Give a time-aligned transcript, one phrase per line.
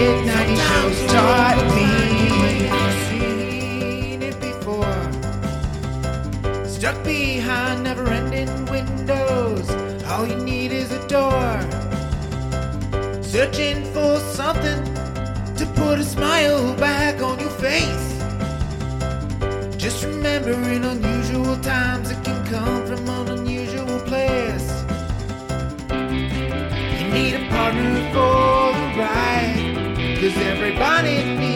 [0.00, 1.90] 90 shows taught me.
[3.06, 5.02] Seen it before.
[6.64, 9.68] Stuck behind never ending windows.
[10.06, 11.60] All you need is a door.
[13.22, 14.82] Searching for something
[15.56, 18.08] to put a smile back on your face.
[19.76, 24.68] Just remember in unusual times it can come from an unusual place.
[26.98, 29.39] You need a partner for the ride.
[30.80, 31.49] Cause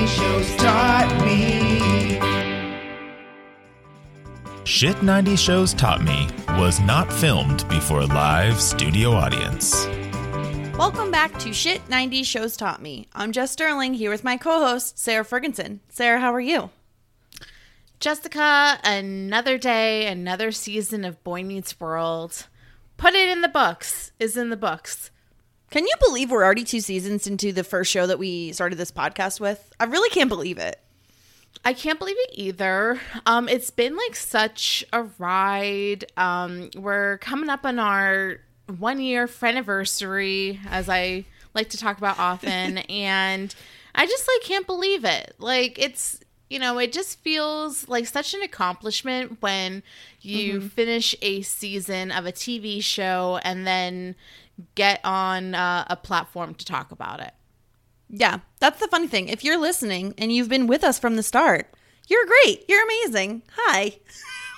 [0.00, 2.20] Shit 90 shows taught me.
[4.64, 6.28] Shit 90 Shows Taught Me
[6.58, 9.86] was not filmed before a live studio audience.
[10.78, 13.08] Welcome back to Shit 90 Shows Taught Me.
[13.12, 15.80] I'm Jess Sterling here with my co host, Sarah Ferguson.
[15.90, 16.70] Sarah, how are you?
[17.98, 22.46] Jessica, another day, another season of Boy Meets World.
[22.96, 24.12] Put it in the books.
[24.18, 25.10] Is in the books.
[25.70, 28.90] Can you believe we're already two seasons into the first show that we started this
[28.90, 29.72] podcast with?
[29.78, 30.80] I really can't believe it.
[31.64, 33.00] I can't believe it either.
[33.24, 36.06] Um, it's been like such a ride.
[36.16, 38.38] Um, we're coming up on our
[38.78, 43.54] one year anniversary, as I like to talk about often, and
[43.94, 45.36] I just like can't believe it.
[45.38, 49.84] Like it's you know, it just feels like such an accomplishment when
[50.20, 54.16] you finish a season of a TV show and then
[54.74, 57.32] get on uh, a platform to talk about it.
[58.08, 59.28] Yeah, that's the funny thing.
[59.28, 61.72] If you're listening and you've been with us from the start,
[62.08, 62.64] you're great.
[62.68, 63.42] You're amazing.
[63.56, 63.98] Hi.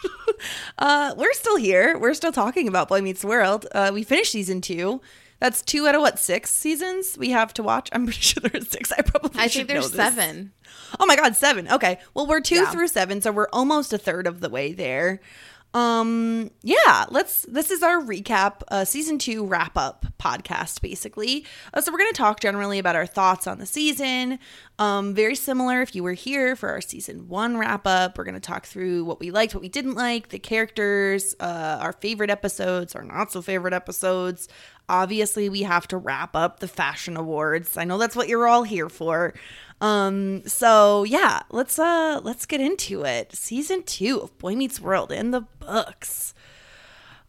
[0.79, 1.99] uh, we're still here.
[1.99, 3.67] We're still talking about Boy Meets World.
[3.73, 5.01] Uh, we finished season two.
[5.39, 7.89] That's two out of what six seasons we have to watch.
[7.93, 8.93] I'm pretty sure there's six.
[8.93, 10.53] I probably I think there's seven.
[11.01, 11.69] Oh my god, seven.
[11.71, 11.99] Okay.
[12.15, 12.71] Well, we're two Yeah.
[12.71, 15.21] through seven, so we're almost a third of the way there.
[15.75, 21.47] Um, yeah, let's this is our recap, uh season two wrap up podcast, basically.
[21.73, 24.39] Uh, so we're gonna talk generally about our thoughts on the season.
[24.83, 28.19] Um, very similar if you were here for our season one wrap up.
[28.19, 31.93] We're gonna talk through what we liked, what we didn't like, the characters, uh, our
[31.93, 34.49] favorite episodes, our not so favorite episodes.
[34.89, 37.77] Obviously, we have to wrap up the fashion awards.
[37.77, 39.35] I know that's what you're all here for.
[39.81, 43.37] Um, so yeah, let's uh let's get into it.
[43.37, 46.35] Season two of Boy Meets World in the books.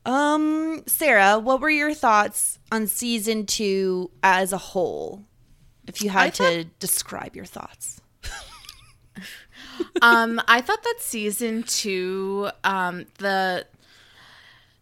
[0.07, 5.25] Um, Sarah, what were your thoughts on season two as a whole?
[5.87, 8.01] If you had to describe your thoughts.
[10.01, 13.65] um, I thought that season two, um, the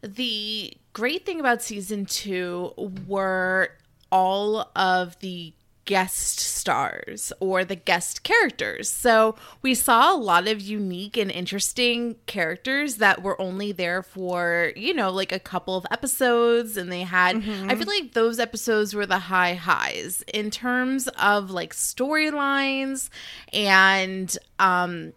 [0.01, 2.74] the great thing about season two
[3.07, 3.69] were
[4.12, 5.53] all of the
[5.86, 8.89] guest stars or the guest characters.
[8.89, 14.74] So we saw a lot of unique and interesting characters that were only there for,
[14.75, 18.94] you know, like a couple of episodes and they had I feel like those episodes
[18.94, 23.10] were the high highs in terms of like storylines
[23.51, 25.13] and um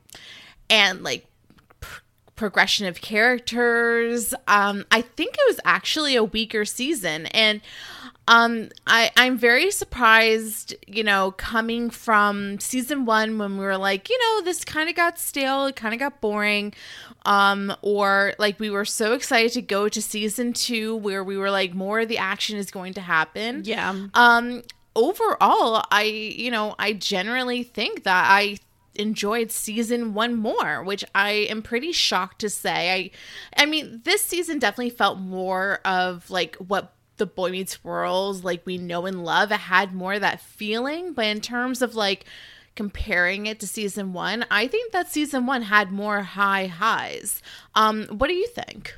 [0.71, 1.27] and like
[2.37, 4.35] progression of characters.
[4.49, 7.61] Um, I think it was actually a weaker season, and
[8.27, 10.75] um, I I'm very surprised.
[10.87, 14.97] You know, coming from season one when we were like, you know, this kind of
[14.97, 16.73] got stale, it kind of got boring,
[17.27, 21.51] um, or like we were so excited to go to season two where we were
[21.51, 23.63] like, more of the action is going to happen.
[23.65, 24.07] Yeah.
[24.15, 24.63] Um,
[24.97, 28.59] overall, I you know I generally think that I
[28.97, 34.23] enjoyed season one more which i am pretty shocked to say i i mean this
[34.23, 39.25] season definitely felt more of like what the boy meets world like we know and
[39.25, 42.25] love it had more of that feeling but in terms of like
[42.77, 47.41] comparing it to season one i think that season one had more high highs
[47.75, 48.95] um what do you think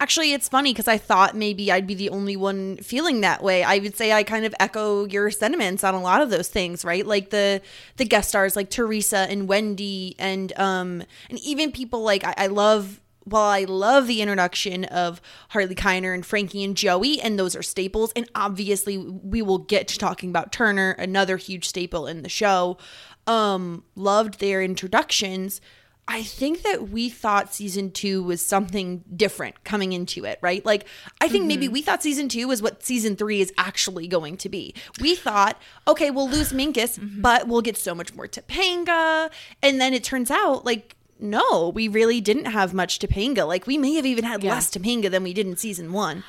[0.00, 3.62] Actually, it's funny because I thought maybe I'd be the only one feeling that way.
[3.62, 6.84] I would say I kind of echo your sentiments on a lot of those things,
[6.84, 7.06] right?
[7.06, 7.62] Like the
[7.96, 12.46] the guest stars like Teresa and Wendy and um and even people like I, I
[12.48, 15.20] love while I love the introduction of
[15.50, 19.88] Harley Keiner and Frankie and Joey, and those are staples, and obviously we will get
[19.88, 22.78] to talking about Turner, another huge staple in the show.
[23.26, 25.60] Um, loved their introductions.
[26.08, 30.64] I think that we thought season two was something different coming into it, right?
[30.64, 30.86] Like,
[31.20, 34.48] I think maybe we thought season two was what season three is actually going to
[34.48, 34.72] be.
[35.00, 39.32] We thought, okay, we'll lose Minkus, but we'll get so much more Topanga.
[39.60, 43.46] And then it turns out, like, no, we really didn't have much Topanga.
[43.46, 44.52] Like, we may have even had Yeah.
[44.54, 46.24] less Topanga than we did in season one.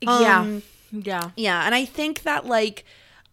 [0.00, 2.84] yeah Um, yeah yeah, and I think that like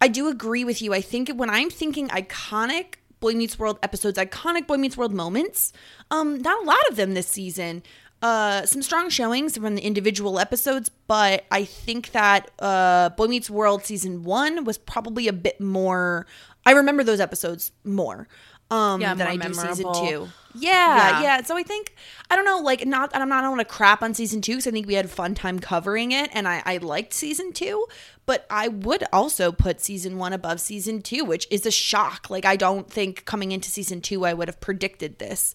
[0.02, 0.94] I do agree with you.
[0.94, 5.74] I think when I'm thinking iconic Boy Meets World episodes, iconic Boy Meets World moments,
[6.12, 7.82] um, not a lot of them this season.
[8.22, 13.50] Uh, some strong showings from the individual episodes, but I think that uh, Boy Meets
[13.50, 16.26] World season one was probably a bit more.
[16.66, 18.28] I remember those episodes more
[18.70, 20.30] um, Yeah, than more I do season two.
[20.54, 21.22] Yeah, Yeah.
[21.22, 21.94] yeah, So I think
[22.30, 23.12] I don't know, like not.
[23.16, 23.40] I'm not.
[23.40, 25.36] I don't want to crap on season two because I think we had a fun
[25.36, 27.86] time covering it, and I, I liked season two.
[28.26, 32.30] But I would also put season one above season two, which is a shock.
[32.30, 35.54] Like I don't think coming into season two I would have predicted this.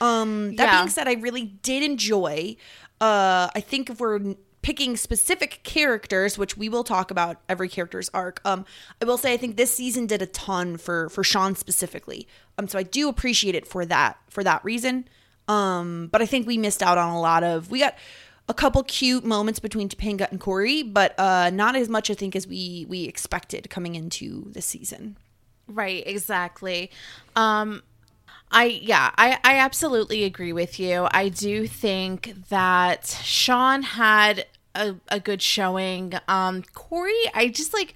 [0.00, 0.78] Um, that Yeah.
[0.80, 2.56] being said, I really did enjoy.
[3.00, 8.08] Uh, I think if we're picking specific characters, which we will talk about every character's
[8.14, 8.40] arc.
[8.44, 8.64] Um,
[9.00, 12.26] I will say I think this season did a ton for for Shawn specifically.
[12.58, 15.08] Um, so I do appreciate it for that for that reason.
[15.48, 17.70] Um, but I think we missed out on a lot of.
[17.70, 17.96] We got
[18.48, 22.36] a couple cute moments between Topanga and Cory, but uh, not as much I think
[22.36, 25.16] as we we expected coming into this season.
[25.68, 26.90] Right, exactly.
[27.36, 27.82] Um
[28.50, 31.08] I yeah, I I absolutely agree with you.
[31.10, 36.14] I do think that Shawn had a, a good showing.
[36.28, 37.94] Um Cory, I just like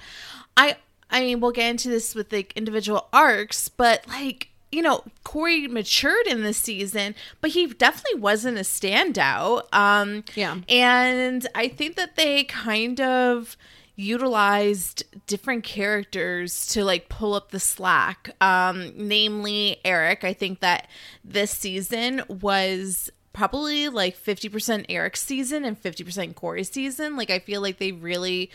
[0.56, 0.76] I
[1.10, 5.68] I mean we'll get into this with like individual arcs, but like you know, Cory
[5.68, 9.72] matured in this season, but he definitely wasn't a standout.
[9.72, 10.58] Um Yeah.
[10.68, 13.56] and I think that they kind of
[13.98, 18.30] utilized different characters to like pull up the slack.
[18.40, 20.22] Um, namely Eric.
[20.24, 20.88] I think that
[21.24, 27.16] this season was probably like 50% Eric's season and 50% Cory's season.
[27.16, 28.50] Like I feel like they really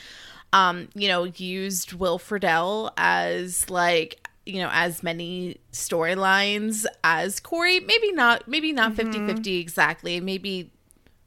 [0.53, 7.79] um, you know, used Will Friedle as like you know as many storylines as Cory
[7.79, 10.71] maybe not maybe not 50-50 exactly maybe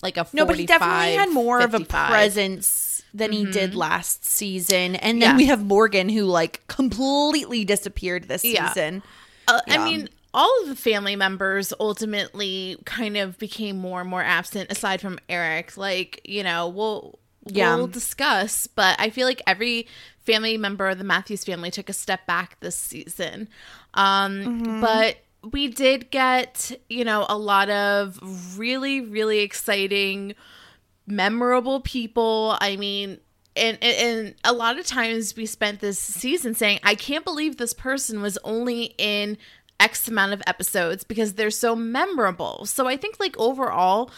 [0.02, 3.74] like a 45, No, but he definitely had more of a presence than he did
[3.74, 4.96] last season.
[4.96, 5.36] And then Yeah.
[5.36, 8.68] we have Morgan who like completely disappeared this Yeah.
[8.68, 9.02] season.
[9.48, 9.80] Uh, Yeah.
[9.80, 14.70] I mean, all of the family members ultimately kind of became more and more absent,
[14.70, 15.76] aside from Eric.
[15.76, 17.76] Like, you know, we'll Yeah.
[17.76, 19.86] we'll discuss, but I feel like every
[20.20, 23.48] family member of the Matthews family took a step back this season.
[23.94, 24.80] Um, Mm-hmm.
[24.80, 25.16] But
[25.52, 28.18] we did get, you know, a lot of
[28.58, 30.34] really, really exciting
[31.06, 32.56] memorable people.
[32.60, 33.18] I mean,
[33.56, 37.56] and, and and a lot of times we spent this season saying, I can't believe
[37.56, 39.36] this person was only in
[39.80, 42.64] X amount of episodes because they're so memorable.
[42.66, 44.10] So I think like overall,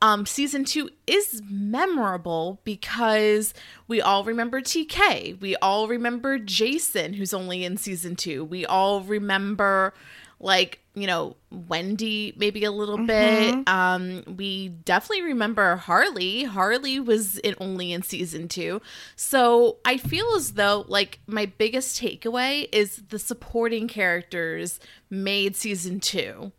[0.00, 3.54] um, season two is memorable because
[3.86, 5.40] we all remember TK.
[5.40, 8.44] We all remember Jason, who's only in season two.
[8.44, 9.94] We all remember
[10.42, 13.66] like you know wendy maybe a little bit.
[13.66, 16.44] Um we definitely remember harley.
[16.44, 18.82] Harley was in only in season two.
[19.16, 26.00] So i feel as though like my biggest takeaway is the supporting characters made season
[26.00, 26.52] two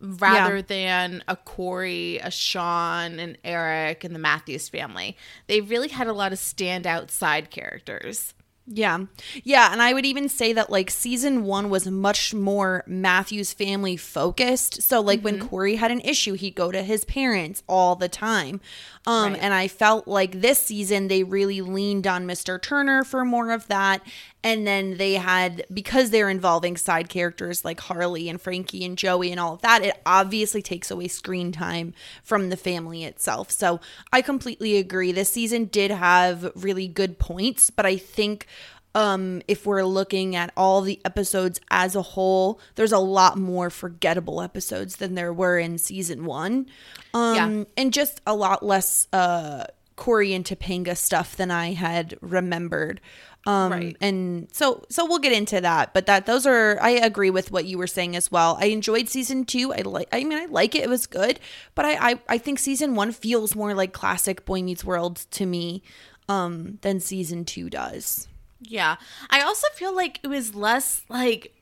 [0.00, 5.16] rather than a cory a shawn and eric and the matthews family.
[5.46, 8.34] They really had a lot of standout side characters
[8.66, 9.00] Yeah.
[9.42, 9.70] Yeah.
[9.72, 14.80] And I would even say that like season one was much more Matthew's family focused.
[14.82, 18.60] So, like when Cory had an issue, he'd go to his parents all the time.
[19.06, 19.42] Um, Right.
[19.42, 22.60] And I felt like this season they really leaned on Mr.
[22.60, 24.00] Turner for more of that.
[24.44, 29.30] And then they had, because they're involving side characters like Harley and Frankie and Joey
[29.32, 33.50] and all of that, it obviously takes away screen time from the family itself.
[33.50, 33.80] So
[34.12, 35.10] I completely agree.
[35.12, 38.46] This season did have really good points, but I think
[38.94, 43.68] um if we're looking at all the episodes as a whole there's a lot more
[43.68, 46.66] forgettable episodes than there were in season one
[47.12, 47.64] um Yeah.
[47.76, 49.64] and just a lot less uh
[49.96, 53.00] cory and topanga stuff than i had remembered
[53.46, 53.96] um Right.
[54.00, 57.64] and so so we'll get into that but that those are i agree with what
[57.66, 60.74] you were saying as well i enjoyed season two i like i mean i like
[60.74, 61.38] it it was good
[61.74, 65.44] but I, I i think season one feels more like classic boy meets world to
[65.46, 65.82] me
[66.28, 68.28] um than season two does
[68.60, 68.96] Yeah.
[69.28, 71.52] I also feel like it was less like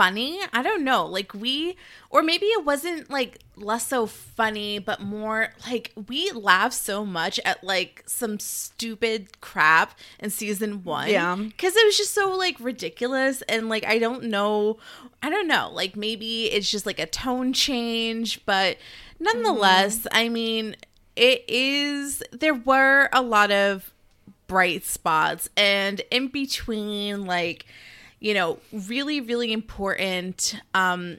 [0.00, 0.40] funny.
[0.50, 1.04] I don't know.
[1.04, 1.76] Like we
[2.08, 7.38] or maybe it wasn't like less so funny, but more like we laughed so much
[7.44, 11.10] at like some stupid crap in season 1.
[11.10, 11.36] Yeah.
[11.36, 14.78] Cuz it was just so like ridiculous and like I don't know
[15.22, 15.70] I don't know.
[15.70, 18.78] Like maybe it's just like a tone change, but
[19.18, 20.06] nonetheless, mm.
[20.12, 20.76] I mean,
[21.14, 23.92] it is there were a lot of
[24.46, 27.66] bright spots and in between like
[28.20, 31.16] you know really really important um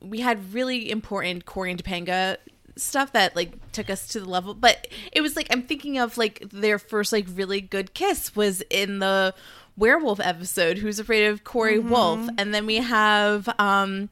[0.00, 2.36] we had really important Cory and Topanga
[2.76, 6.16] stuff that like took us to the level but it was like I'm thinking of
[6.16, 9.34] like their first like really good kiss was in the
[9.78, 12.28] werewolf episode who's afraid of Cory Wolf?
[12.36, 14.08] And then we have um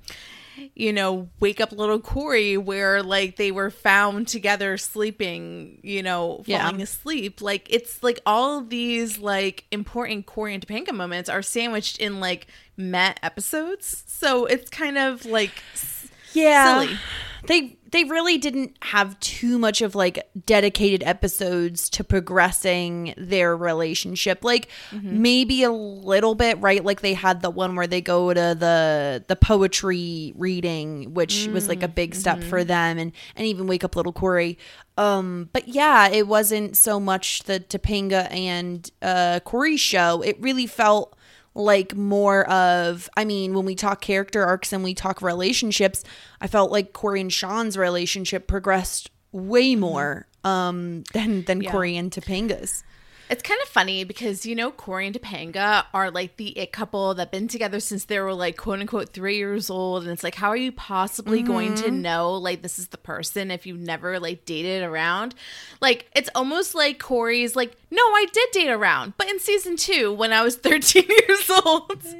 [0.74, 6.42] you know, wake up little Cory where like they were found together sleeping, you know,
[6.46, 6.62] Yeah.
[6.66, 7.40] falling asleep.
[7.40, 12.46] Like it's like all these like important Cory and Topanga moments are sandwiched in like
[12.76, 14.04] Met episodes.
[14.06, 16.98] So it's kind of like s- yeah silly.
[17.46, 24.44] They they really didn't have too much of like dedicated episodes to progressing their relationship.
[24.44, 26.84] Like maybe a little bit right?
[26.84, 31.68] Like they had the one where they go to the the poetry reading which was
[31.68, 34.58] like a big step for them and and even wake up little cory.
[34.98, 40.22] Um but yeah it wasn't so much the topanga and uh cory show.
[40.22, 41.15] It really felt
[41.56, 46.04] like more of I mean, when we talk character arcs and we talk relationships,
[46.40, 51.72] I felt like Cory and Shawn's relationship progressed way more um than than Yeah.
[51.72, 52.84] Cory and Topanga's.
[53.28, 57.14] It's kind of funny because you know Cory and Topanga are like the it couple
[57.14, 60.36] that been together since they were like quote unquote three years old, and it's like
[60.36, 62.02] how are you possibly going to mm-hmm.
[62.02, 65.34] know like this is the person if you've never like dated around?
[65.80, 70.12] Like it's almost like Cory's like no, I did date around, but in season two
[70.12, 72.02] when I was thirteen years old.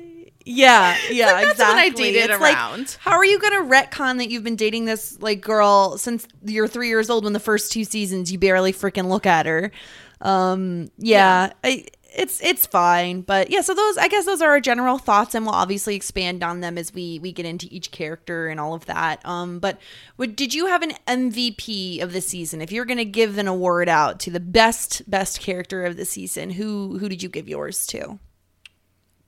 [0.48, 2.96] Yeah, yeah, like, that's when I dated It's like, around.
[3.00, 6.86] how are you gonna retcon that you've been dating this like girl since you're three
[6.86, 9.72] years old when the first two seasons you barely freaking look at her?
[10.20, 13.60] Um, yeah, I, it's it's fine, but yeah.
[13.60, 16.78] So those, I guess, those are our general thoughts, and we'll obviously expand on them
[16.78, 19.24] as we we get into each character and all of that.
[19.26, 19.78] Um, but
[20.16, 22.60] would did you have an MVP of the season?
[22.62, 26.50] If you're gonna give an award out to the best best character of the season,
[26.50, 28.18] who who did you give yours to?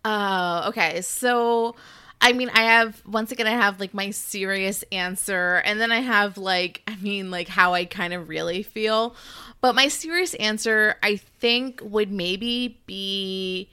[0.05, 1.01] Oh, okay.
[1.03, 1.77] So,
[2.21, 6.01] I mean, I have once again, I have like my serious answer, and then I
[6.01, 9.15] have like, I mean, like how I kind of really feel.
[9.61, 13.71] But my serious answer, I think, would maybe be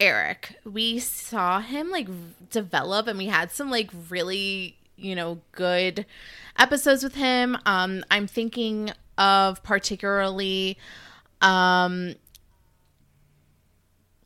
[0.00, 0.56] Eric.
[0.64, 2.08] We saw him like
[2.50, 6.06] develop, and we had some like really, you know, good
[6.58, 7.56] episodes with him.
[7.64, 10.78] Um, I'm thinking of particularly,
[11.40, 12.14] um,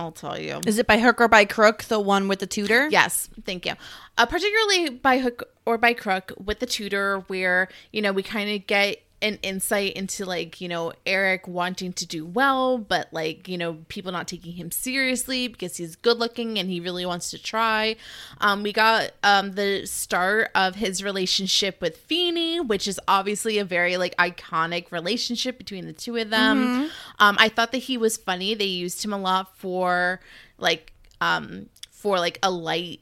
[0.00, 0.60] I'll tell you.
[0.66, 1.84] Is it by hook or by crook?
[1.84, 2.88] The one with the tutor?
[2.88, 3.74] Yes, thank you.
[4.16, 8.48] Uh, particularly by hook or by crook with the tutor, where you know we kind
[8.50, 13.48] of get an insight into like you know Eric wanting to do well, but like
[13.48, 17.30] you know people not taking him seriously because he's good looking and he really wants
[17.30, 17.96] to try.
[18.40, 23.64] Um, we got um, the start of his relationship with Feeney, which is obviously a
[23.64, 26.90] very like iconic relationship between the two of them.
[27.18, 28.54] Um, I thought that he was funny.
[28.54, 30.20] They used him a lot for
[30.58, 33.00] like um for like a light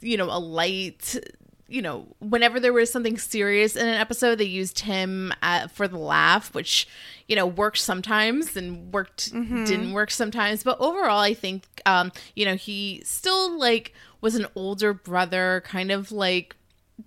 [0.00, 1.18] you know, a light,
[1.68, 5.88] you know, whenever there was something serious in an episode, they used him uh, for
[5.88, 6.86] the laugh, which,
[7.28, 10.62] you know, worked sometimes and worked, didn't work sometimes.
[10.62, 15.90] But overall, I think, um, you know, he still like was an older brother, kind
[15.90, 16.54] of like,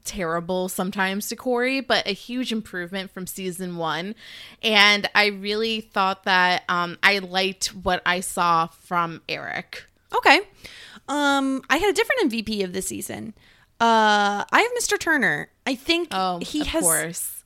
[0.04, 4.16] terrible sometimes to Cory, but a huge improvement from season one.
[4.62, 9.86] And I really thought that um, I liked what I saw from Eric.
[10.16, 10.42] Okay.
[11.08, 13.34] Um, I had a different MVP of the season.
[13.80, 15.00] Uh, I have Mr.
[15.00, 15.50] Turner.
[15.66, 17.44] I think Oh, he of has course.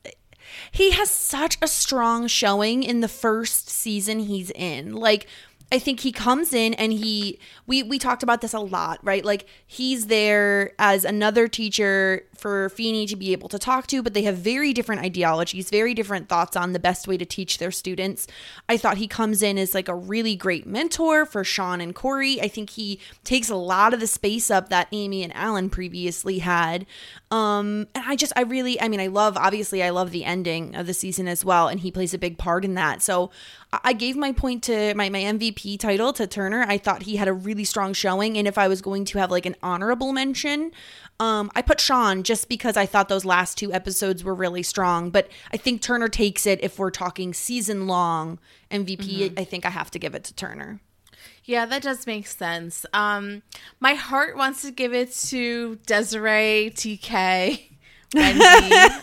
[0.72, 4.94] he has such a strong showing in the first season he's in.
[4.96, 5.28] Like
[5.74, 9.26] I think he comes in and he we we talked about this a lot, right?
[9.26, 14.14] Like he's there as another teacher for Feeney to be able to talk to, but
[14.14, 17.72] they have very different ideologies, very different thoughts on the best way to teach their
[17.72, 18.28] students.
[18.70, 22.40] I thought he comes in as like a really great mentor for Shawn and Cory.
[22.40, 26.38] I think he takes a lot of the space up that Amy and Alan previously
[26.38, 26.86] had.
[27.32, 30.76] Um and I just I really I mean I love obviously I love the ending
[30.76, 33.02] of the season as well and he plays a big part in that.
[33.02, 33.32] So
[33.84, 36.66] I- gave my point to my my MVP title to Turner.
[36.68, 39.32] I thought he had a really strong showing and if I was going to have
[39.32, 40.72] like an honorable mention,
[41.20, 45.10] um I put Shawn just because I thought those last two episodes were really strong,
[45.10, 48.40] but I think Turner takes it if we're talking season long
[48.72, 49.34] MVP.
[49.38, 50.80] I think I have to give it to Turner.
[51.46, 52.86] Yeah, that does make sense.
[52.94, 53.44] Um,
[53.80, 57.70] my heart wants to give it to Desiree, TK,
[58.14, 58.42] Wendy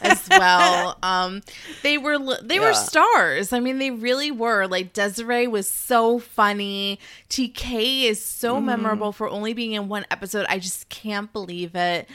[0.03, 0.99] as well.
[1.03, 1.43] Um,
[1.83, 3.53] they were they were stars.
[3.53, 4.67] I mean, they really were.
[4.67, 6.99] Like Desiree was so funny.
[7.29, 10.47] TK is so memorable for only being in one episode.
[10.49, 12.09] I just can't believe it.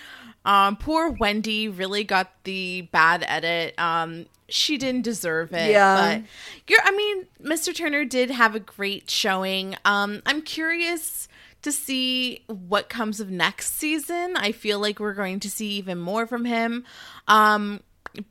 [0.46, 3.74] Um, poor Wendy really got the bad edit.
[3.80, 5.72] Um, she didn't deserve it.
[5.72, 6.20] Yeah.
[6.20, 6.26] But
[6.68, 7.76] you're I mean, Mr.
[7.76, 9.76] Turner did have a great showing.
[9.86, 11.28] Um, I'm curious
[11.66, 14.36] to see what comes of next season.
[14.38, 16.86] I feel like we're going to see even more from him.
[17.28, 17.82] Um,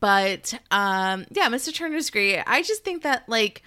[0.00, 1.74] but um, yeah, Mr.
[1.74, 2.42] Turner's great.
[2.46, 3.62] I just think that like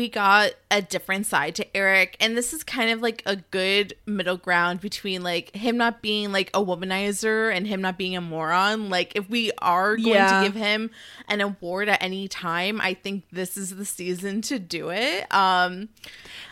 [0.00, 3.92] we got a different side to Eric, and this is kind of like a good
[4.06, 8.20] middle ground between like him not being like a womanizer and him not being a
[8.22, 8.88] moron.
[8.88, 10.40] Like, if we are going Yeah.
[10.40, 10.90] to give him
[11.28, 15.32] an award at any time, I think this is the season to do it.
[15.34, 15.90] Um,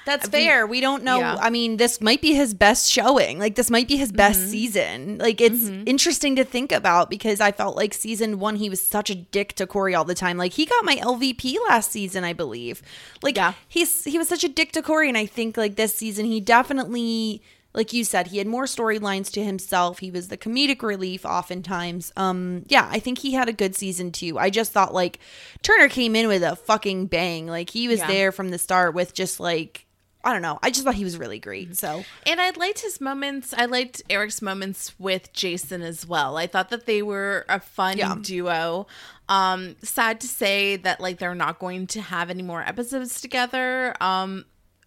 [0.05, 0.67] That's fair.
[0.67, 1.19] We don't know.
[1.21, 1.37] Yeah.
[1.40, 3.38] I mean, this might be his best showing.
[3.38, 5.19] Like, this might be his best season.
[5.19, 9.09] Like, it's interesting to think about because I felt like season one, he was such
[9.11, 10.37] a dick to Cory all the time.
[10.37, 12.83] Like, he got my LVP last season, I believe.
[13.23, 13.52] Like, Yeah.
[13.68, 16.40] he's he was such a dick to Cory, and I think like this season, he
[16.40, 17.42] definitely.
[17.75, 19.99] Like you said, he had more storylines to himself.
[19.99, 22.12] He was the comedic relief oftentimes.
[22.17, 24.39] Um, yeah, I think he had a good season too.
[24.39, 25.19] I just thought like
[25.62, 27.47] Turner came in with a fucking bang.
[27.47, 28.06] Like he was Yeah.
[28.08, 29.84] there from the start with just like
[30.25, 30.58] I don't know.
[30.62, 31.76] I just thought he was really great.
[31.76, 33.54] So And I liked his moments.
[33.56, 36.36] I liked Eric's moments with Jason as well.
[36.39, 38.17] I thought that they were a fun Yeah.
[38.21, 38.86] duo.
[39.28, 43.95] Um, sad to say that like they're not going to have any more episodes together.
[44.00, 44.45] Um,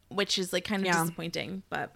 [0.10, 1.04] which is like kind of Yeah.
[1.04, 1.94] disappointing, but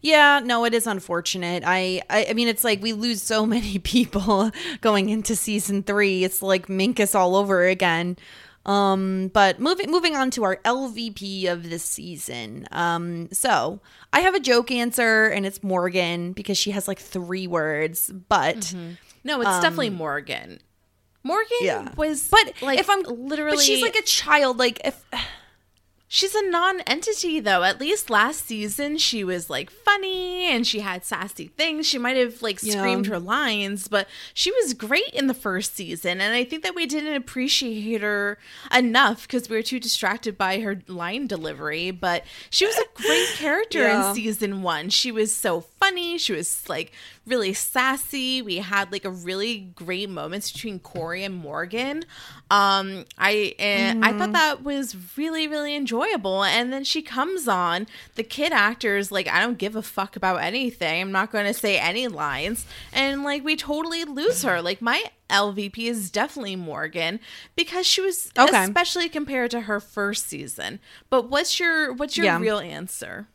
[0.00, 1.62] yeah, no, it is unfortunate.
[1.66, 6.24] I, I I mean, it's like we lose so many people going into season three.
[6.24, 8.16] It's like Minkus all over again.
[8.64, 12.66] Um, but moving moving on to our LVP of this season.
[12.72, 13.80] Um, so
[14.12, 18.10] I have a joke answer, and it's Morgan because she has like three words.
[18.28, 18.74] But
[19.24, 20.60] no, it's definitely Morgan.
[21.26, 24.58] Morgan yeah, was but like if I'm literally but she's like a child.
[24.58, 25.04] Like if
[26.08, 27.64] She's a non-entity though.
[27.64, 31.84] At least last season she was like funny and she had sassy things.
[31.84, 32.74] She might have like Yeah.
[32.78, 36.76] screamed her lines, but she was great in the first season and I think that
[36.76, 38.38] we didn't appreciate her
[38.72, 43.28] enough because we were too distracted by her line delivery, but she was a great
[43.34, 44.10] character Yeah.
[44.10, 44.90] in season 1.
[44.90, 46.18] She was so funny.
[46.18, 46.92] She was like
[47.26, 48.40] really sassy.
[48.40, 52.04] We had like a really great moments between Cory and Morgan.
[52.50, 56.44] Um, I and I thought that was really really enjoyable.
[56.44, 57.86] And then she comes on.
[58.14, 61.00] The kid actors like I don't give a fuck about anything.
[61.02, 62.64] I'm not going to say any lines.
[62.92, 64.62] And like we totally lose her.
[64.62, 67.18] Like my LVP is definitely Morgan
[67.56, 68.62] because she was Okay.
[68.64, 70.78] especially compared to her first season.
[71.10, 72.38] But what's your what's your Yeah.
[72.38, 73.26] real answer?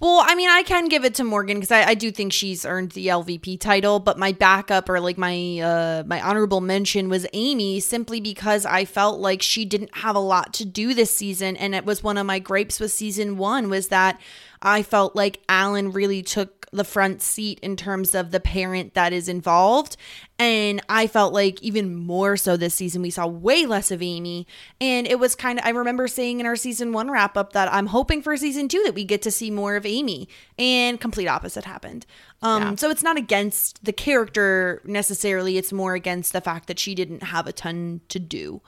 [0.00, 2.64] Well, I mean, I can give it to Morgan because I, I do think she's
[2.64, 3.98] earned the LVP title.
[3.98, 8.84] But my backup or like my uh, my honorable mention was Amy, simply because I
[8.84, 12.16] felt like she didn't have a lot to do this season, and it was one
[12.16, 14.20] of my gripes with season one was that
[14.62, 19.12] I felt like Alan really took the front seat in terms of the parent that
[19.12, 19.96] is involved.
[20.38, 24.46] And I felt like even more so this season, we saw way less of Amy.
[24.80, 27.72] And it was kind of, I remember saying in our season one wrap up that
[27.72, 30.28] I'm hoping for season two that we get to see more of Amy.
[30.58, 32.06] And complete opposite happened.
[32.42, 32.74] Um, Yeah.
[32.76, 37.24] So it's not against the character necessarily, it's more against the fact that she didn't
[37.24, 38.62] have a ton to do.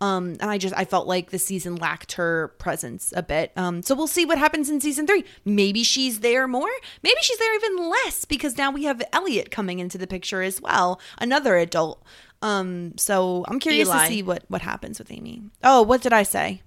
[0.00, 3.52] Um, and I just I felt like the season lacked her presence a bit.
[3.56, 5.24] Um, so we'll see what happens in season three.
[5.44, 6.68] Maybe she's there more.
[7.02, 10.60] Maybe she's there even less because now we have Elliot coming into the picture as
[10.60, 12.02] well, another adult.
[12.42, 14.06] Um, so I'm curious Eli.
[14.06, 15.44] to see what what happens with Amy.
[15.64, 16.60] Oh, what did I say?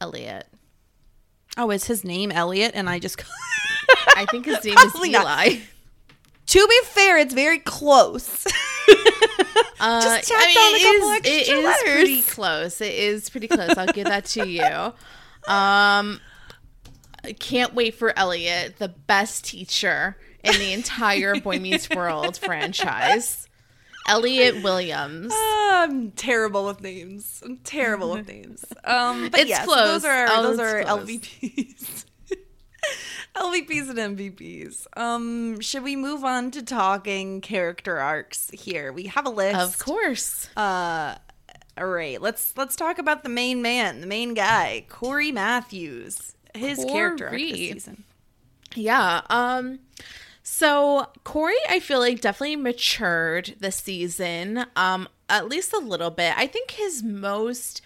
[0.00, 0.46] Elliot.
[1.56, 2.72] Oh, is his name Elliot?
[2.74, 3.22] And I just.
[4.16, 5.46] I think his name is Probably not.
[5.48, 5.58] Eli.
[6.46, 8.46] to be fair, it's very close.
[9.82, 11.94] Uh, Just tacked on a it couple is- extra it is letters.
[11.94, 12.80] pretty close.
[12.82, 13.70] It is pretty close.
[13.78, 14.92] I'll give that to you.
[15.50, 16.20] Um,
[17.38, 23.48] can't wait for Elliot, the best teacher in the entire Boy Meets World franchise.
[24.06, 25.32] Elliot Williams.
[25.34, 27.42] I'm terrible with names.
[27.42, 28.66] I'm terrible with names.
[28.84, 30.02] Um, but It's yes, close.
[30.02, 31.08] Those are Oh, those are close.
[31.08, 32.04] LVPs.
[33.36, 34.86] LVPs and MVPs.
[34.96, 38.92] Um, should we move on to talking character arcs here?
[38.92, 39.58] We have a list.
[39.58, 40.48] Of course.
[40.56, 41.16] Uh,
[41.78, 42.20] all right.
[42.20, 46.34] Let's let's talk about the main man, the main guy, Cory Matthews.
[46.54, 48.04] His character arc this season.
[48.74, 49.22] Yeah.
[49.30, 49.80] Um
[50.42, 54.66] so Cory, I feel like definitely matured this season.
[54.74, 56.34] Um, at least a little bit.
[56.36, 57.80] I think his most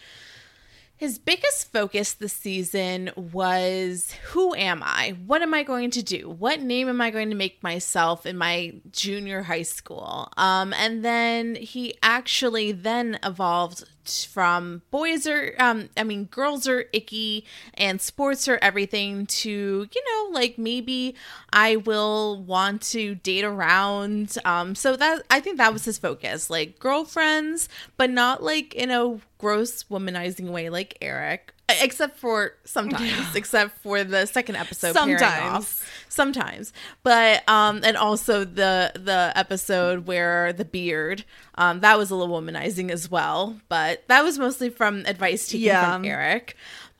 [0.96, 5.16] his biggest focus this season was who am I?
[5.26, 6.30] What am I going to do?
[6.30, 10.28] What name am I going to make myself in my junior high school?
[10.36, 16.84] Um, and then he actually then evolved from boys are um I mean girls are
[16.92, 21.14] icky and sports are everything to, you know, like maybe
[21.52, 24.36] I will want to date around.
[24.44, 26.50] Um so that I think that was his focus.
[26.50, 31.53] Like girlfriends, but not like in a gross womanizing way like Eric.
[31.68, 34.92] Except for sometimes, except for the second episode.
[34.92, 35.82] Sometimes.
[36.10, 36.72] sometimes,
[37.02, 41.24] but um, and also the the episode where the beard,
[41.54, 43.58] um, that was a little womanizing as well.
[43.70, 45.92] But that was mostly from advice taken Yeah.
[45.94, 46.54] from Eric.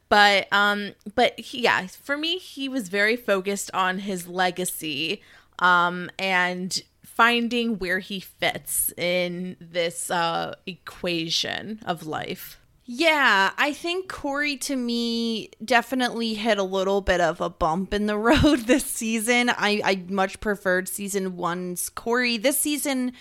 [0.09, 5.21] But um, but he, yeah, for me, he was very focused on his legacy,
[5.59, 12.59] um, and finding where he fits in this uh equation of life.
[12.87, 18.07] Yeah, I think Cory to me definitely hit a little bit of a bump in
[18.07, 19.49] the road this season.
[19.51, 22.37] I, I much preferred season one's Cory.
[22.37, 23.13] This season,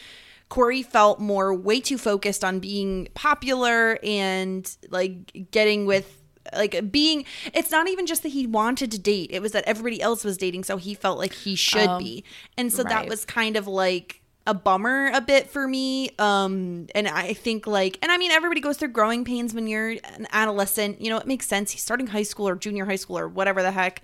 [0.50, 6.20] Cory felt more way too focused on being popular and like getting with
[6.54, 7.24] like being
[7.54, 10.38] it's not even just that he wanted to date it was that everybody else was
[10.38, 12.26] dating so he felt like he should Um, be
[12.58, 17.08] and so that was kind of like a bummer a bit for me um and
[17.08, 21.00] i think like and i mean everybody goes through growing pains when you're an adolescent
[21.00, 23.62] you know it makes sense he's starting high school or junior high school or whatever
[23.62, 24.02] the heck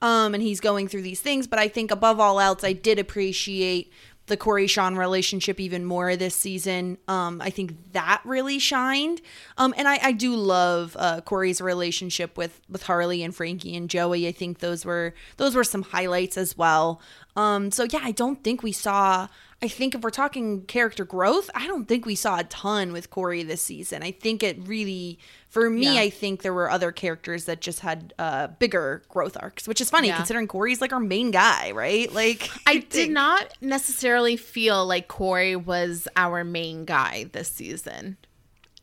[0.00, 2.98] um and he's going through these things but i think above all else i did
[2.98, 3.92] appreciate
[4.26, 6.96] the Cory Shawn relationship even more this season.
[7.08, 9.20] Um, I think that really shined.
[9.58, 13.90] Um, and I, I do love uh, Cory's relationship with with Harley and Frankie and
[13.90, 14.26] Joey.
[14.26, 17.02] I think those were those were some highlights as well.
[17.36, 19.28] Um, so yeah, I don't think we saw.
[19.64, 23.10] I think if we're talking character growth, I don't think we saw a ton with
[23.10, 24.02] Cory this season.
[24.02, 26.00] I think it really, for me, Yeah.
[26.02, 29.88] I think there were other characters that just had uh, bigger growth arcs, which is
[29.90, 30.16] funny Yeah.
[30.16, 32.12] considering Cory's like our main guy, right?
[32.12, 38.16] Like I did think- not necessarily feel like Cory was our main guy this season.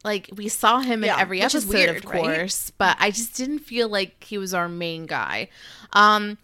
[0.04, 2.24] Like we saw him Yeah, in every episode, weird, of right?
[2.24, 5.48] course, but I just didn't feel like he was our main guy.
[5.94, 6.39] Um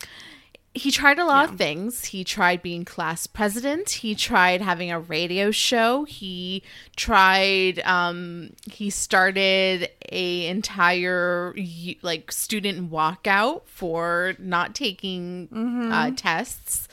[0.78, 2.06] he tried a lot of things.
[2.06, 3.90] He tried being class president.
[3.90, 6.04] He tried having a radio show.
[6.06, 6.63] He
[6.96, 11.56] tried um he started a entire
[12.02, 15.50] like student walkout for not taking
[15.92, 16.88] uh, tests.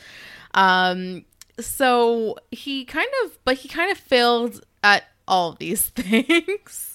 [0.54, 1.24] Um
[1.60, 6.93] so he kind of but he kind of failed at all these things.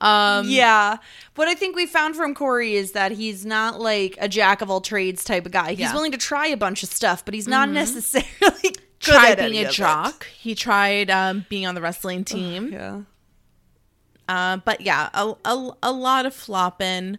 [0.00, 0.96] Um yeah.
[1.34, 4.70] What I think we found from Cory is that he's not like a jack of
[4.70, 5.70] all trades type of guy.
[5.70, 5.86] He's Yeah.
[5.88, 5.94] Mm-hmm.
[5.96, 8.28] willing to try a bunch of stuff, but he's not necessarily
[8.62, 9.72] good tried being a of it.
[9.72, 10.26] jock.
[10.28, 12.72] He tried um being on the wrestling team.
[12.72, 13.00] Yeah.
[14.28, 17.18] Uh, but yeah, a, a, a lot of flopping.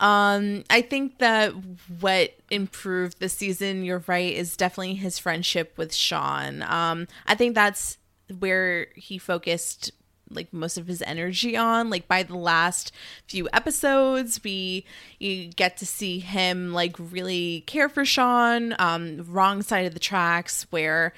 [0.00, 1.52] Um, I think that
[2.00, 6.62] what improved the season, you're right, is definitely his friendship with Shawn.
[6.62, 7.98] Um, I think that's
[8.38, 9.92] where he focused
[10.30, 11.90] like most of his energy on.
[11.90, 12.92] Like by the last
[13.26, 14.84] few episodes we
[15.18, 20.00] you get to see him like really care for Shawn um wrong side of the
[20.00, 21.12] tracks where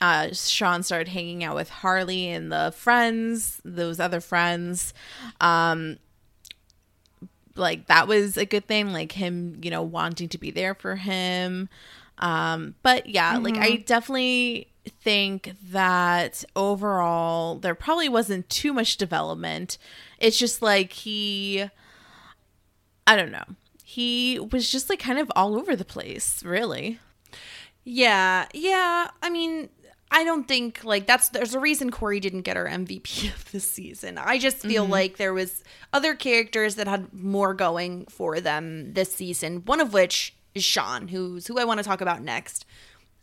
[0.00, 4.92] uh Shawn started hanging out with Harley and the friends those other friends.
[5.40, 5.98] Um
[7.54, 10.96] like that was a good thing like him you know wanting to be there for
[10.96, 11.68] him.
[12.18, 19.78] Um but yeah like i definitely think that overall there probably wasn't too much development.
[20.18, 21.64] It's just like he
[23.06, 23.44] I don't know.
[23.84, 26.98] He was just like kind of all over the place, really.
[27.84, 29.08] Yeah, yeah.
[29.22, 29.68] I mean,
[30.10, 33.60] I don't think like that's there's a reason Cory didn't get our MVP of the
[33.60, 34.18] season.
[34.18, 34.92] I just feel Mm-hmm.
[34.92, 39.62] like there was other characters that had more going for them this season.
[39.66, 42.64] One of which is Shawn, who's who I want to talk about next.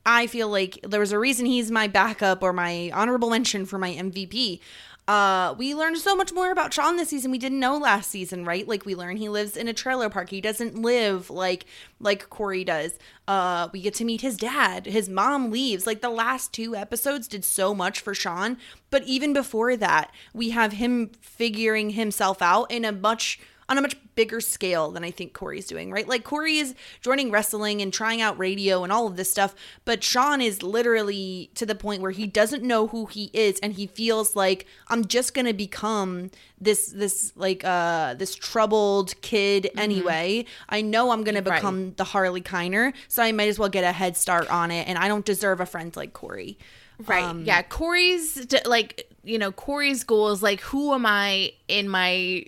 [0.05, 3.77] I feel like there was a reason he's my backup or my honorable mention for
[3.77, 4.59] my MVP.
[5.05, 8.45] Uh, we learned so much more about Shawn this season we didn't know last season,
[8.45, 8.65] right?
[8.65, 10.29] Like we learn he lives in a trailer park.
[10.29, 11.65] He doesn't live like
[11.99, 12.97] like Cory does.
[13.27, 14.85] Uh, we get to meet his dad.
[14.85, 15.85] His mom leaves.
[15.85, 18.57] Like the last two episodes did so much for Shawn,
[18.91, 23.41] but even before that, we have him figuring himself out in a much
[23.73, 26.07] on a much bigger scale than I think Cory's doing, right?
[26.07, 30.03] Like Cory is joining wrestling and trying out radio and all of this stuff, but
[30.03, 33.87] Shawn is literally to the point where he doesn't know who he is and he
[33.87, 36.29] feels like I'm just going to become
[36.61, 40.45] this this like uh this troubled kid anyway.
[40.69, 41.55] I know I'm going to Right.
[41.57, 44.87] become the Harley Keiner, so I might as well get a head start on it
[44.87, 46.57] and I don't deserve a friend like Cory.
[47.05, 47.23] Right.
[47.23, 47.61] Um, yeah.
[47.61, 52.45] Cory's like, you know, Cory's goal is like, who am I in my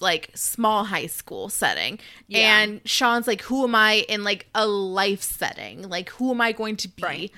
[0.00, 1.98] like small high school setting?
[2.28, 2.60] Yeah.
[2.60, 5.88] And Shawn's like, who am I in like a life setting?
[5.88, 7.02] Like, who am I going to be?
[7.02, 7.32] Right.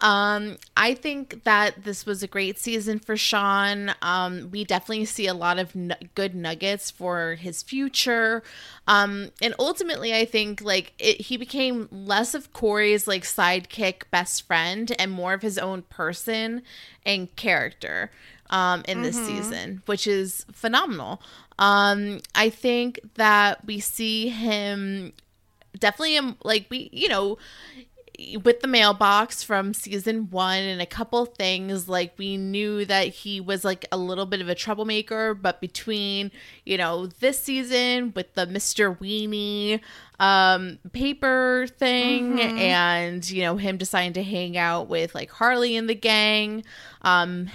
[0.00, 3.92] Um, I think that this was a great season for Shawn.
[4.02, 8.42] Um, we definitely see a lot of nu- good nuggets for his future.
[8.86, 14.46] Um, and ultimately, I think like it, he became less of Cory's like sidekick best
[14.46, 16.62] friend and more of his own person
[17.04, 18.10] and character
[18.50, 21.22] um, in this season, which is phenomenal.
[21.58, 25.14] Um, I think that we see him
[25.78, 27.38] definitely um, like we you know
[28.42, 33.40] with the mailbox from season one and a couple things like we knew that he
[33.40, 36.30] was like a little bit of a troublemaker but between
[36.64, 39.80] you know this season with the mr weenie
[40.18, 45.88] um paper thing and you know him deciding to hang out with like harley and
[45.88, 46.64] the gang
[47.02, 47.50] um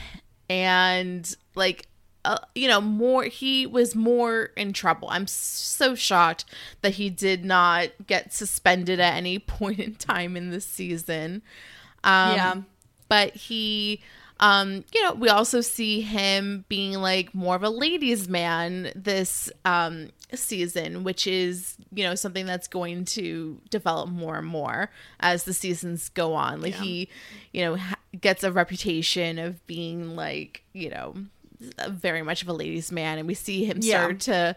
[0.50, 1.88] and like
[2.26, 5.08] uh, you know more he was more in trouble.
[5.10, 6.46] I'm so shocked
[6.82, 11.42] that he did not get suspended at any point in time in this season.
[12.04, 12.56] Um Yeah.
[13.08, 14.02] but he
[14.40, 19.52] um you know we also see him being like more of a ladies man this
[19.66, 25.44] um season which is you know something that's going to develop more and more as
[25.44, 26.62] the seasons go on.
[26.62, 27.10] Like he
[27.54, 31.16] you know ha- gets a reputation of being like you know
[31.90, 34.00] very much of a ladies man and we see him Yeah.
[34.00, 34.56] start to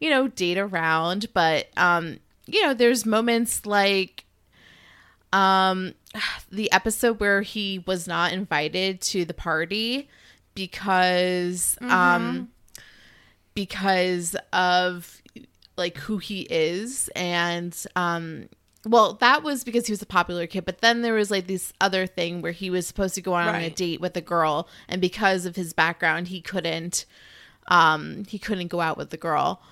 [0.00, 1.26] you know date around.
[1.32, 4.24] But um you know there's moments like
[5.32, 5.94] um
[6.52, 10.08] the episode where he was not invited to the party
[10.54, 12.48] because um
[13.54, 15.20] because of
[15.76, 17.08] like who he is.
[17.16, 18.48] And um
[18.86, 21.72] well that was because he was a popular kid but then there was like this
[21.80, 25.00] other thing where he was supposed to go on a date with a girl and
[25.00, 27.04] because of his background he couldn't
[27.68, 29.62] um he couldn't go out with the girl.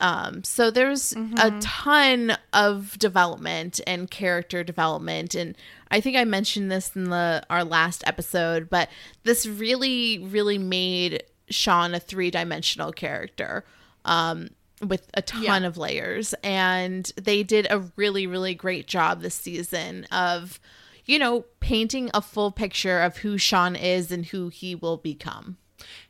[0.00, 5.56] Um so there's a ton of development and character development and
[5.90, 8.88] i think i mentioned this in the our last episode but
[9.24, 13.64] this really really made shawn a three-dimensional character.
[14.04, 14.50] Um
[14.86, 15.66] with a ton Yeah.
[15.66, 20.60] of layers and they did a really really great job this season of
[21.04, 25.56] you know painting a full picture of who shawn is and who he will become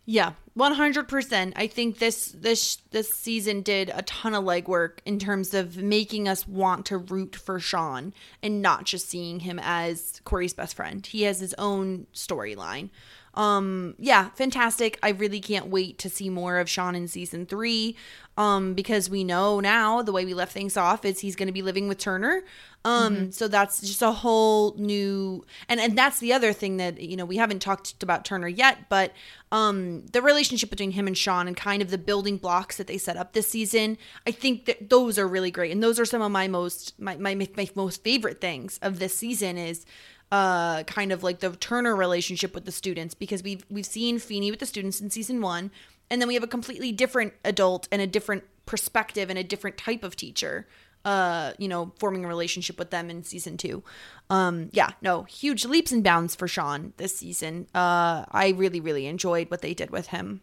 [0.06, 1.52] Yeah, one hundred percent.
[1.56, 6.26] I think this this this season did a ton of legwork in terms of making
[6.26, 11.04] us want to root for Shawn and not just seeing him as Cory's best friend.
[11.06, 12.88] He has his own storyline.
[13.34, 14.98] Um, yeah, fantastic.
[15.02, 17.96] I really can't wait to see more of Shawn in season three.
[18.36, 21.52] Um, because we know now the way we left things off is he's going to
[21.52, 22.44] be living with Turner.
[22.84, 27.16] Um, so that's just a whole new, and and that's the other thing that you
[27.16, 29.12] know we haven't talked about Turner yet, but
[29.50, 32.96] um, the relationship between him and Shawn and kind of the building blocks that they
[32.96, 36.22] set up this season, I think that those are really great, and those are some
[36.22, 39.84] of my most my my, my most favorite things of this season is
[40.30, 44.50] uh kind of like the Turner relationship with the students because we've we've seen Feeney
[44.50, 45.70] with the students in season one,
[46.10, 49.78] and then we have a completely different adult and a different perspective and a different
[49.78, 50.66] type of teacher
[51.04, 53.82] uh you know forming a relationship with them in season two.
[54.30, 57.66] Um yeah no huge leaps and bounds for shawn this season.
[57.74, 60.42] Uh i really really enjoyed what they did with him.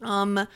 [0.00, 0.48] Um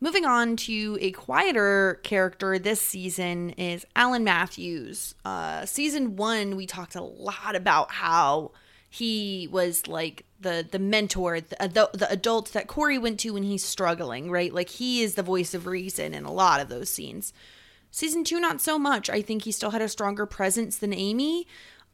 [0.00, 6.66] moving on to a quieter character this season is alan matthews uh season one we
[6.66, 8.50] talked a lot about how
[8.88, 13.42] he was like the the mentor, the, the the adult that Cory went to when
[13.42, 14.52] he's struggling, right?
[14.52, 17.32] Like he is the voice of reason in a lot of those scenes.
[17.90, 19.08] Season two, not so much.
[19.08, 21.46] I think he still had a stronger presence than Amy,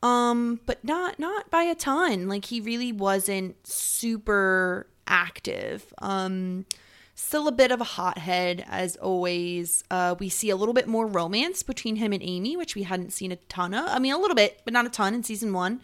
[0.03, 2.29] um, but not not by a ton.
[2.29, 5.93] Like he really wasn't super active.
[5.99, 6.67] Um,
[7.15, 9.85] still a bit of a hothead as always.
[9.91, 13.13] Uh, we see a little bit more romance between him and Amy, which we hadn't
[13.13, 13.85] seen a ton of.
[13.89, 15.81] I mean, a little bit, but not a ton in season one.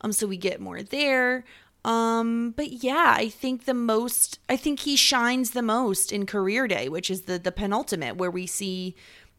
[0.00, 1.44] Um, so we get more there.
[1.84, 6.68] Um, but yeah, I think the most, I think he shines the most in Career
[6.68, 8.94] Day, which is the the penultimate, where we see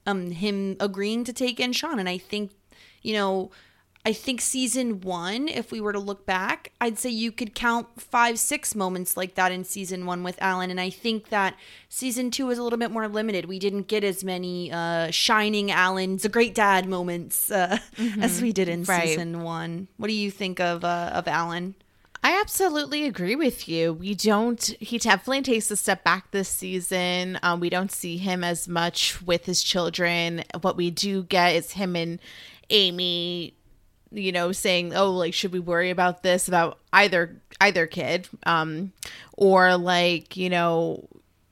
[0.05, 2.51] um him agreeing to take in Shawn, and I think,
[3.01, 3.51] you know
[4.05, 7.99] I think season one, if we were to look back, I'd say you could count
[7.99, 10.71] five, six moments like that in season one with Alan.
[10.71, 11.55] And I think that
[11.89, 13.45] season two is a little bit more limited.
[13.45, 18.23] We didn't get as many uh, shining Alan's a great dad moments uh, mm-hmm.
[18.23, 19.09] as we did in right.
[19.09, 19.89] season one.
[19.97, 21.75] What do you think of uh, of Alan?
[22.23, 23.93] I absolutely agree with you.
[23.93, 27.39] We don't, he definitely takes a step back this season.
[27.43, 30.43] Um, we don't see him as much with his children.
[30.59, 32.19] What we do get is him and
[32.69, 33.55] Amy
[34.11, 38.91] you know saying oh like should we worry about this about either either kid um
[39.33, 41.03] or like you know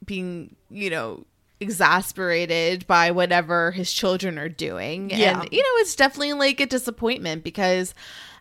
[0.06, 1.24] being you know
[1.60, 5.41] exasperated by whatever his children are doing yeah.
[5.41, 7.96] and you know it's definitely like a disappointment because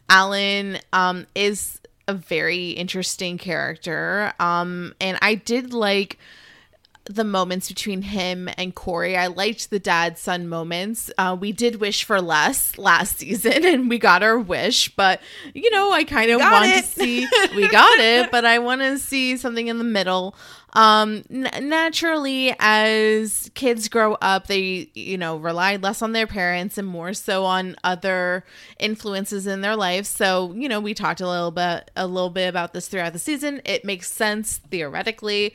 [0.09, 6.19] alan um is a very interesting character um and i did like
[7.09, 9.17] the moments between him and Cory.
[9.17, 11.11] I liked the dad son moments.
[11.19, 14.95] Uh, we did wish for less last season, and we got our wish.
[14.95, 15.21] But
[15.55, 16.85] you know, I kind of want it.
[16.85, 20.35] to see we got it, but I want to see something in the middle.
[20.73, 26.77] Um, n- naturally, as kids grow up, they you know rely less on their parents
[26.77, 28.45] and more so on other
[28.79, 30.05] influences in their life.
[30.05, 33.19] So you know, we talked a little bit a little bit about this throughout the
[33.19, 33.63] season.
[33.65, 35.55] It makes sense theoretically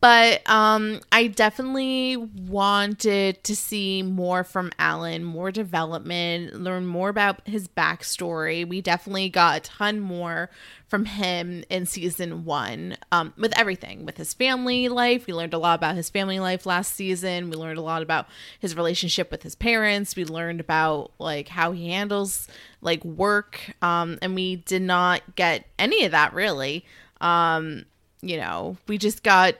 [0.00, 7.46] but um, I definitely wanted to see more from Alan, more development, learn more about
[7.48, 8.66] his backstory.
[8.66, 10.50] We definitely got a ton more
[10.86, 15.26] from him in season one um, with everything, with his family life.
[15.26, 17.50] We learned a lot about his family life last season.
[17.50, 18.28] We learned a lot about
[18.60, 20.14] his relationship with his parents.
[20.14, 22.46] We learned about like how he handles
[22.80, 23.74] like work.
[23.82, 26.84] Um, and we did not get any of that really.
[27.20, 27.84] Um,
[28.22, 29.54] you know, we just got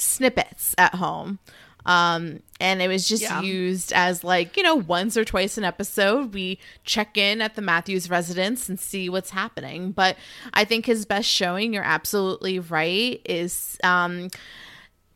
[0.00, 1.38] snippets at home.
[1.86, 3.40] Um, and it was just yeah.
[3.40, 7.62] used as like, you know, once or twice an episode, we check in at the
[7.62, 9.92] Matthews residence and see what's happening.
[9.92, 10.16] But
[10.52, 14.28] I think his best showing, you're absolutely right, is um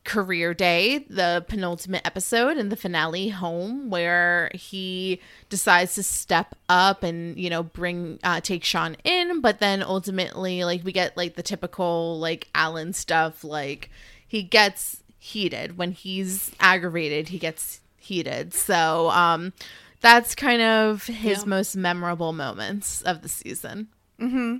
[0.04, 5.18] career day the penultimate episode and the finale home where he
[5.48, 10.62] decides to step up and you know bring uh take shawn in but then ultimately
[10.62, 13.88] like we get like the typical like alan stuff like
[14.34, 19.52] he gets heated when he's aggravated he gets heated so um
[20.00, 21.44] that's kind of his yeah.
[21.44, 23.86] most memorable moments of the season
[24.20, 24.56] mm-hmm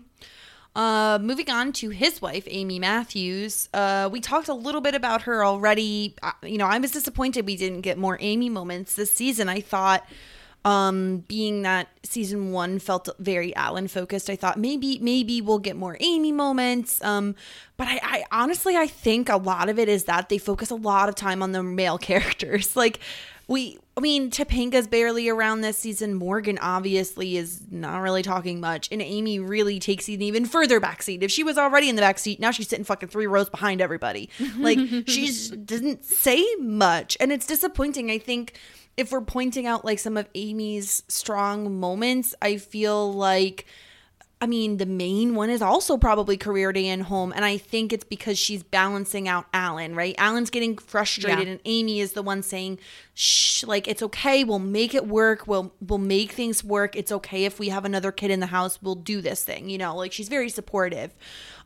[0.76, 3.68] uh, moving on to his wife, Amy Matthews.
[3.72, 6.16] Uh, we talked a little bit about her already.
[6.20, 9.48] Uh, you know, I was disappointed we didn't get more Amy moments this season.
[9.48, 10.04] I thought
[10.64, 15.76] um being that season one felt very alan focused i thought maybe maybe we'll get
[15.76, 17.34] more amy moments um
[17.76, 20.76] but I, I honestly i think a lot of it is that they focus a
[20.76, 23.00] lot of time on the male characters like
[23.46, 26.14] we I mean, Topanga's barely around this season.
[26.14, 31.22] Morgan obviously is not really talking much, and Amy really takes an even further backseat.
[31.22, 34.30] If she was already in the backseat, now she's sitting fucking three rows behind everybody.
[34.58, 35.30] Like she
[35.64, 38.10] doesn't say much, and it's disappointing.
[38.10, 38.58] I think
[38.96, 41.93] if we're pointing out like some of Amy's strong moments,
[42.40, 43.66] I feel like
[44.44, 47.33] I mean, the main one is also probably career day and home.
[47.35, 50.14] And I think it's because she's balancing out Alan, right?
[50.18, 51.52] Alan's getting frustrated, yeah.
[51.52, 52.78] and Amy is the one saying,
[53.14, 54.44] Shh, like, it's okay.
[54.44, 55.46] We'll make it work.
[55.46, 56.94] We'll we'll make things work.
[56.94, 58.83] It's okay if we have another kid in the house.
[58.83, 59.70] We'll do this thing.
[59.70, 61.14] You know, like she's very supportive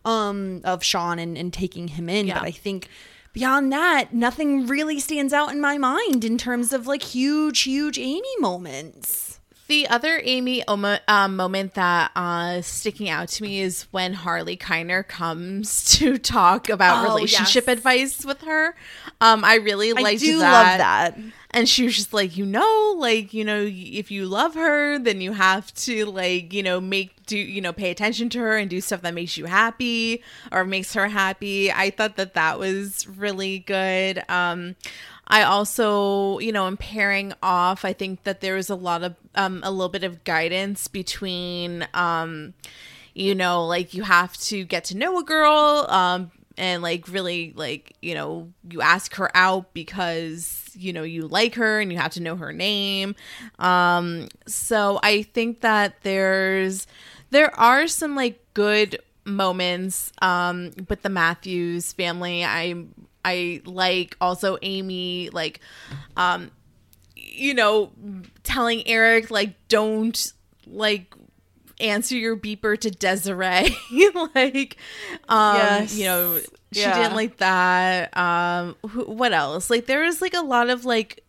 [0.04, 2.28] um of Shawn and, and taking him in.
[2.28, 2.34] Yeah.
[2.34, 2.88] But I think
[3.32, 7.98] beyond that, nothing really stands out in my mind in terms of like huge, huge
[7.98, 9.27] Amy moments.
[9.68, 15.06] The other Amy um, moment that uh, sticking out to me is when Harley Keiner
[15.06, 17.76] comes to talk about oh, relationship yes.
[17.76, 18.74] advice with her.
[19.20, 20.52] Um, I really liked I do that.
[20.52, 21.18] love that.
[21.50, 25.20] And she was just like, you know, like you know, if you love her, then
[25.20, 28.70] you have to like you know make do you know pay attention to her and
[28.70, 31.70] do stuff that makes you happy or makes her happy.
[31.70, 34.22] I thought that that was really good.
[34.30, 34.76] Um,
[35.28, 37.84] I also, you know, am pairing off.
[37.84, 41.86] I think that there was a lot of, um, a little bit of guidance between,
[41.94, 42.54] um,
[43.14, 47.52] you know, like you have to get to know a girl, um, and like really
[47.56, 51.98] like you know you ask her out because you know you like her and you
[51.98, 53.14] have to know her name
[53.60, 56.86] um so i think that there's
[57.30, 62.74] there are some like good moments um with the matthews family i
[63.28, 65.60] i like also amy like
[66.16, 66.50] um
[67.16, 67.90] you know
[68.42, 70.32] telling eric like don't
[70.66, 71.14] like
[71.80, 73.76] answer your beeper to Desiree.
[74.34, 74.76] like,
[75.28, 75.94] um, Yes.
[75.96, 76.40] you know,
[76.72, 77.02] she Yeah.
[77.02, 78.16] didn't like that.
[78.16, 79.70] Um, wh- what else?
[79.70, 81.22] Like, there was like a lot of like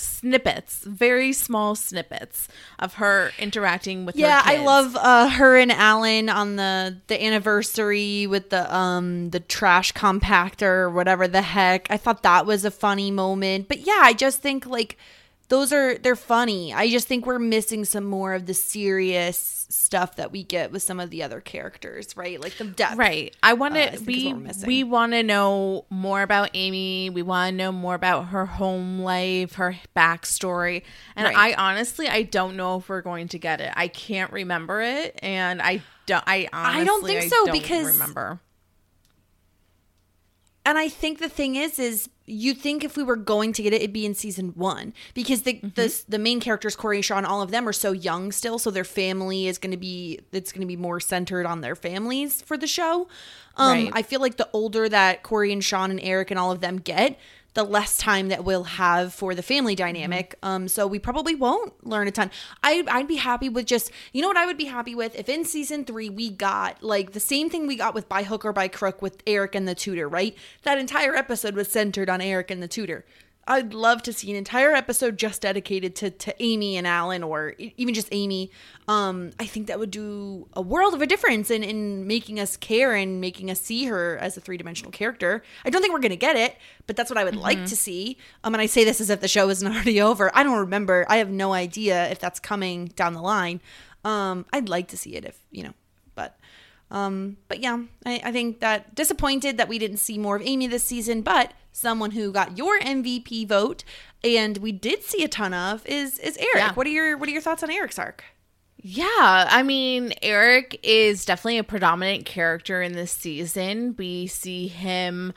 [0.00, 2.48] snippets, very small snippets
[2.78, 4.14] of her interacting with.
[4.14, 9.30] her Yeah, I love uh, her and Alan on the the anniversary with the um
[9.30, 11.90] the trash compactor or whatever the heck.
[11.90, 13.68] I thought that was a funny moment.
[13.68, 14.96] But yeah, I just think like
[15.50, 16.72] those are they're funny.
[16.72, 20.82] I just think we're missing some more of the serious stuff that we get with
[20.82, 22.40] some of the other characters, right?
[22.40, 22.96] Like the depth.
[22.96, 23.36] Right.
[23.42, 24.32] I want uh, to is we
[24.64, 27.10] we want to know more about Amy.
[27.10, 30.82] We want to know more about her home life, her backstory.
[31.16, 31.36] And Right.
[31.36, 33.72] I honestly I don't know if we're going to get it.
[33.76, 37.86] I can't remember it and I don't I honestly I don't think so, don't because-
[37.92, 38.40] remember.
[40.64, 43.72] And I think the thing is, is you think if we were going to get
[43.72, 45.68] it, it'd be in season one because the Mm-hmm.
[45.74, 48.70] the, the main characters, Cory and Shawn, all of them are so young still, so
[48.70, 52.40] their family is going to be it's going to be more centered on their families
[52.42, 53.08] for the show.
[53.56, 53.90] Um, Right.
[53.92, 56.78] I feel like the older that Cory and Shawn and Eric and all of them
[56.78, 57.18] get,
[57.54, 60.30] the less time that we'll have for the family dynamic.
[60.36, 60.46] Mm-hmm.
[60.46, 62.30] Um, so we probably won't learn a ton.
[62.62, 65.28] I I'd be happy with just you know what I would be happy with if
[65.28, 68.52] in season three we got like the same thing we got with by hook or
[68.52, 70.36] by crook with Eric and the tutor, right?
[70.62, 73.04] That entire episode was centered on Eric and the tutor.
[73.50, 77.54] I'd love to see an entire episode just dedicated to to Amy and Alan, or
[77.58, 78.52] even just Amy.
[78.86, 82.56] Um, I think that would do a world of a difference in in making us
[82.56, 85.42] care and making us see her as a three dimensional character.
[85.64, 88.16] I don't think we're gonna get it, but that's what I would like to see.
[88.44, 90.30] Um, and I say this as if the show isn't already over.
[90.32, 91.04] I don't remember.
[91.08, 93.60] I have no idea if that's coming down the line.
[94.04, 95.74] Um, I'd like to see it if you know,
[96.90, 100.66] um, but yeah, I, I think that disappointed that we didn't see more of Amy
[100.66, 103.84] this season, but someone who got your MVP vote
[104.24, 106.56] and we did see a ton of is is Eric.
[106.56, 106.72] Yeah.
[106.74, 108.24] What are your what are your thoughts on Eric's arc?
[108.82, 109.06] Yeah,
[109.50, 113.94] I mean, Eric is definitely a predominant character in this season.
[113.98, 115.34] We see him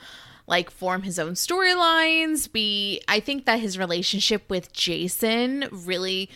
[0.48, 2.50] like form his own storylines.
[2.54, 6.30] We I think that his relationship with Jason really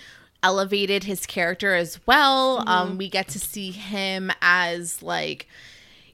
[0.44, 2.64] elevated his character as well.
[2.68, 5.48] Um we get to see him as like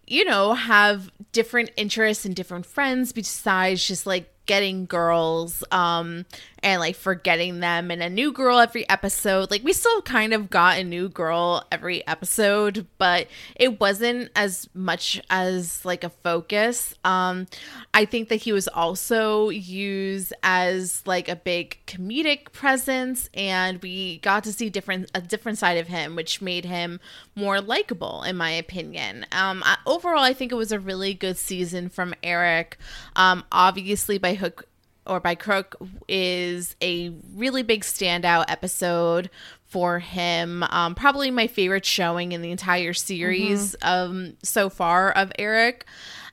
[0.06, 6.26] you know, have different interests and different friends besides just like getting girls um
[6.64, 9.52] and like forgetting them and a new girl every episode.
[9.52, 14.70] Like we still kind of got a new girl every episode but it wasn't as
[14.74, 16.96] much as like a focus.
[17.04, 17.48] Um
[17.94, 24.20] i think that he was also used as like a big comedic presence and we
[24.20, 27.00] got to see different a different side of him which made him
[27.36, 29.26] more likable in my opinion.
[29.32, 32.78] Um I, overall i think it was a really good season from eric.
[33.16, 34.66] Um obviously by hook
[35.06, 35.76] or by crook
[36.08, 39.30] is a really big standout episode
[39.66, 40.64] for him.
[40.70, 45.86] Um probably my favorite showing in the entire series um so far of eric.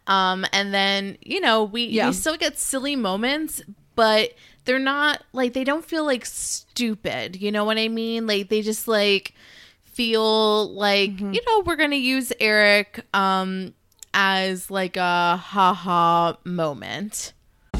[0.06, 2.08] Um and then you know we Yeah.
[2.08, 3.60] we still get silly moments
[3.96, 4.34] but
[4.66, 7.34] they're not like they don't feel like stupid.
[7.36, 8.26] You know what i mean?
[8.26, 9.34] Like they just like
[9.84, 11.32] feel like Mm-hmm.
[11.34, 13.74] you know we're gonna use eric um
[14.14, 17.32] as like a haha moment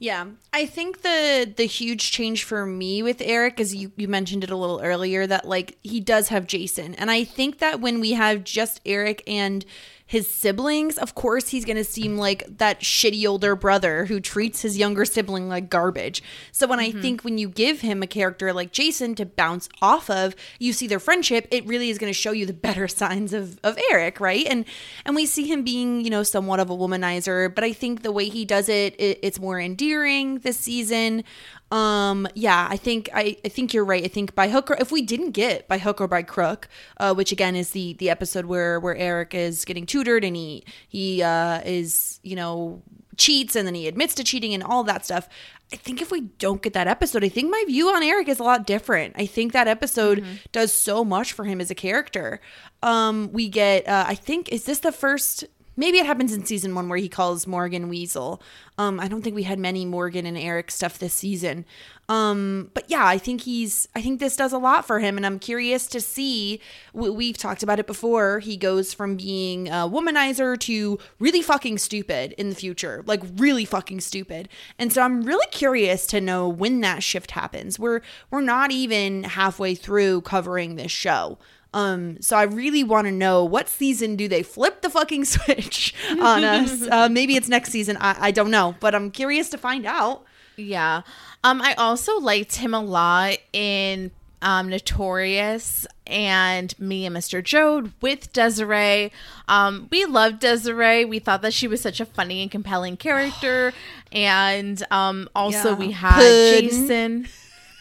[0.00, 4.44] Yeah, I think the the huge change for me with Eric is you you mentioned
[4.44, 7.98] it a little earlier that like he does have Jason, and I think that when
[7.98, 9.64] we have just Eric and
[10.08, 14.62] his siblings, of course, he's going to seem like that shitty older brother who treats
[14.62, 16.22] his younger sibling like garbage.
[16.50, 17.02] So when I mm-hmm.
[17.02, 20.86] think when you give him a character like Jason to bounce off of, you see
[20.86, 24.18] their friendship, it really is going to show you the better signs of of Eric,
[24.18, 24.46] right?
[24.46, 24.64] And
[25.04, 28.10] and we see him being, you know, somewhat of a womanizer, but I think the
[28.10, 31.22] way he does it, it it's more endearing this season.
[31.70, 34.02] Um, yeah, I think I, I think you're right.
[34.02, 37.14] I think by hook or if we didn't get by hook or by crook, uh,
[37.14, 41.22] which again is the the episode where where Eric is getting tutored and he he
[41.22, 42.82] uh, is you know
[43.18, 45.28] cheats and then he admits to cheating and all that stuff.
[45.70, 48.38] I think if we don't get that episode, I think my view on Eric is
[48.38, 49.14] a lot different.
[49.18, 52.40] I think that episode does so much for him as a character.
[52.82, 55.44] Um, we get, uh, I think, is this the first?
[55.78, 58.42] Maybe it happens in season one where he calls Morgan Weasel.
[58.78, 61.64] Um, I don't think we had many Morgan and Eric stuff this season.
[62.08, 65.16] Um, but yeah, I think he's, I think this does a lot for him.
[65.16, 66.60] And I'm curious to see,
[66.92, 68.40] we, we've talked about it before.
[68.40, 73.64] He goes from being a womanizer to really fucking stupid in the future, like really
[73.64, 74.48] fucking stupid.
[74.80, 77.78] And so I'm really curious to know when that shift happens.
[77.78, 78.00] We're,
[78.32, 81.38] we're not even halfway through covering this show.
[81.74, 85.94] Um, so I really want to know what season do they flip the fucking switch
[86.20, 86.82] on us?
[86.90, 87.96] uh, maybe it's next season.
[88.00, 90.24] I, I don't know, but I'm curious to find out.
[90.56, 91.02] Yeah.
[91.44, 94.10] Um, I also liked him a lot in
[94.42, 97.42] um, Notorious and Me and Mr.
[97.44, 99.12] Joad with Desiree.
[99.46, 101.04] Um, we loved Desiree.
[101.04, 103.72] We thought that she was such a funny and compelling character.
[104.10, 105.74] And um, also, Yeah.
[105.74, 106.68] we had Puddin'.
[106.70, 107.28] Jason.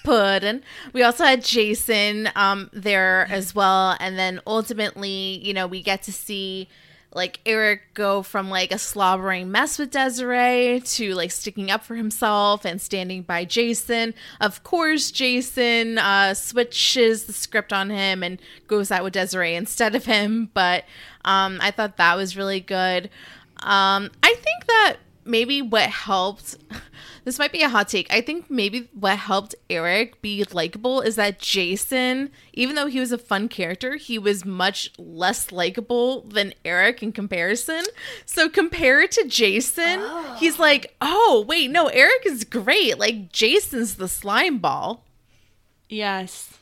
[0.07, 0.63] Puddin.
[0.93, 3.97] We also had Jason um, there as well.
[3.99, 6.69] And then ultimately, you know, we get to see
[7.11, 11.95] like Eric go from like a slobbering mess with Desiree to like sticking up for
[11.95, 14.13] himself and standing by Jason.
[14.39, 19.93] Of course, Jason uh, switches the script on him and goes out with Desiree instead
[19.93, 20.49] of him.
[20.53, 20.85] But
[21.25, 23.09] um, I thought that was really good.
[23.57, 24.97] Um, I think that
[25.28, 26.57] maybe what helped
[27.28, 28.07] this might be a hot take.
[28.09, 33.11] I think maybe what helped Eric be likable is that Jason, even though he was
[33.11, 37.84] a fun character, he was much less likable than Eric in comparison.
[38.25, 40.38] So compared to Jason, oh.
[40.39, 42.97] he's like, "Oh, wait, no, Eric is great.
[42.97, 45.03] Like Jason's the slime ball."
[45.89, 46.57] Yes.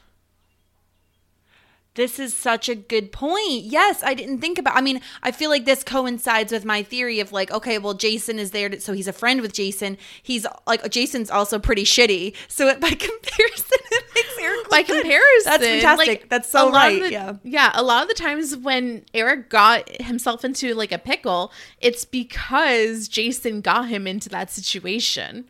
[1.95, 3.63] This is such a good point.
[3.63, 4.75] Yes, I didn't think about.
[4.77, 8.37] I mean, I feel like this coincides with my theory of like, okay, well, Jason
[8.37, 9.97] is there, to, so he's a friend with Jason.
[10.21, 12.33] He's like, Jason's also pretty shitty.
[12.49, 15.01] So it, by comparison, it makes Eric by good.
[15.01, 16.07] comparison, That's fantastic.
[16.07, 17.01] like, That's so right.
[17.01, 17.33] the- yeah.
[17.43, 17.71] yeah.
[17.73, 23.07] A lot of the times when Eric got himself into like a pickle, it's because
[23.07, 25.49] Jason got him into that situation.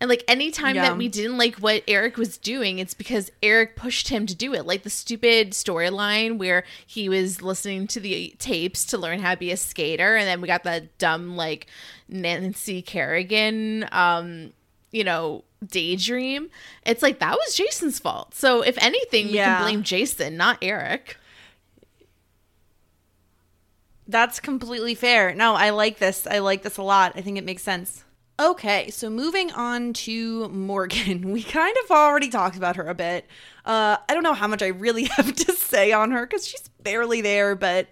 [0.00, 0.82] And like anytime Yeah.
[0.90, 4.52] that we didn't like what Eric was doing, it's because Eric pushed him to do
[4.52, 4.66] it.
[4.66, 9.38] Like the stupid storyline where he was listening to the tapes to learn how to
[9.38, 11.68] be a skater, and then we got that dumb like
[12.08, 14.52] Nancy Kerrigan, um,
[14.90, 16.50] you know, daydream.
[16.84, 18.34] It's like that was Jason's fault.
[18.34, 19.56] So if anything, we Yeah.
[19.56, 21.16] can blame Jason, not Eric.
[24.06, 25.34] That's completely fair.
[25.34, 26.26] No, I like this.
[26.26, 27.12] I like this a lot.
[27.16, 28.03] I think it makes sense.
[28.40, 31.22] Okay, so moving on to Morgan.
[31.32, 33.26] We kind of already talked about her a bit.
[33.64, 36.68] Uh, I don't know how much I really have to say on her because she's
[36.82, 37.86] barely there, but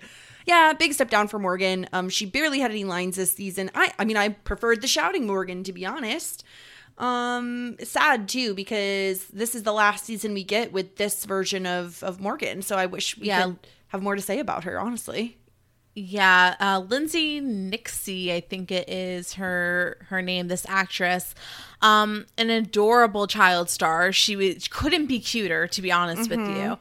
[0.44, 1.86] yeah, big step down for Morgan.
[1.92, 3.70] Um, she barely had any lines this season.
[3.74, 6.42] I, I mean, I preferred the shouting Morgan to be honest.
[6.98, 12.02] Um, sad too because this is the last season we get with this version of
[12.02, 12.62] of Morgan.
[12.62, 13.44] So I wish we Yeah.
[13.44, 14.78] could have more to say about her.
[14.80, 15.38] Honestly.
[15.94, 20.48] Yeah, uh, Lindsay Nicksay, I think it is her her name.
[20.48, 21.34] This actress,
[21.82, 24.10] um, an adorable child star.
[24.10, 26.78] She was couldn't be cuter, to be honest with you.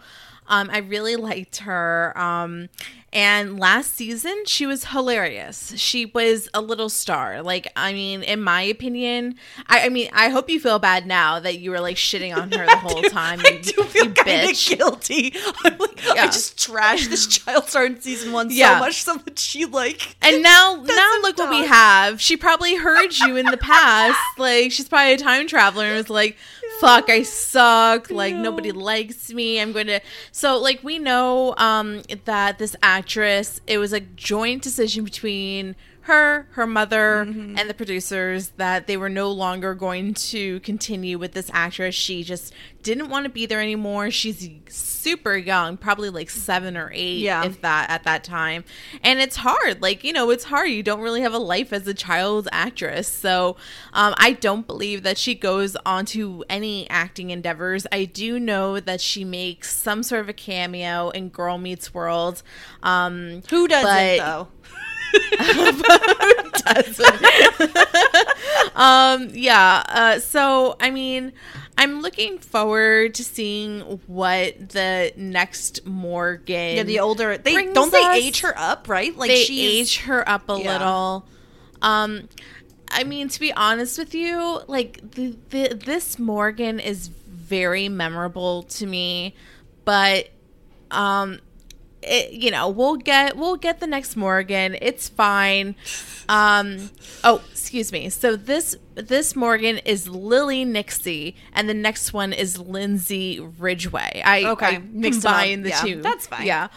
[0.52, 2.14] Um, I really liked her.
[2.16, 2.70] Um,
[3.14, 5.74] and last season, she was hilarious.
[5.76, 7.42] She was a little star.
[7.42, 9.36] Like, I mean, in my opinion,
[9.68, 12.52] I, I mean, I hope you feel bad now that you were like shitting on
[12.52, 13.42] her the whole time.
[13.46, 15.34] I you- do feel kind of guilty.
[15.66, 18.76] I'm like, I just trashed this child star in season one Yeah.
[18.76, 20.16] so much so that she like.
[20.22, 22.22] And now, now look what we have.
[22.22, 24.20] She probably heard you in the past.
[24.38, 26.38] Like she's probably a time traveler and was like,
[26.82, 28.10] "Fuck, I suck.
[28.10, 29.62] Like nobody likes me.
[29.62, 30.00] I'm going to."
[30.32, 36.48] So like we know um that this actress, it was a joint decision between her,
[36.52, 37.58] her mother, Mm-hmm.
[37.58, 41.94] and the producers that they were no longer going to continue with this actress.
[41.96, 44.10] She just didn't want to be there anymore.
[44.10, 47.46] She's super young, probably like seven or eight, Yeah.
[47.46, 48.64] if that at that time.
[49.04, 49.82] And it's hard.
[49.84, 50.70] Like, you know, it's hard.
[50.72, 53.08] You don't really have a life as a child actress.
[53.08, 53.58] So
[53.94, 57.86] um, I don't believe that she goes on to any acting endeavors.
[57.92, 62.42] I do know that she makes some sort of a cameo in Girl Meets World.
[62.82, 64.48] Um, Who doesn't But- though?
[68.76, 71.34] um yeah uh so i mean
[71.78, 78.00] i'm looking forward to seeing what the next morgan Yeah, the older they don't they
[78.04, 79.16] us- age her up, right?
[79.16, 80.74] Like they age her up a Yeah.
[80.74, 81.26] little
[81.82, 82.28] um
[82.90, 88.64] i mean to be honest with you like the, the this morgan is very memorable
[88.64, 89.36] to me
[89.86, 90.30] but
[90.92, 91.40] um
[92.04, 94.78] it, you know we'll get we'll get the next morgan.
[94.82, 95.76] It's fine.
[96.30, 96.90] Um
[97.24, 98.10] oh excuse me.
[98.10, 104.44] So this this morgan is lily nicksay and the next one is lindsay ridgeway i
[104.46, 105.40] Okay, I mixed 'em up.
[105.40, 106.02] combined the Yeah, two.
[106.02, 106.46] That's fine.
[106.46, 106.68] yeah.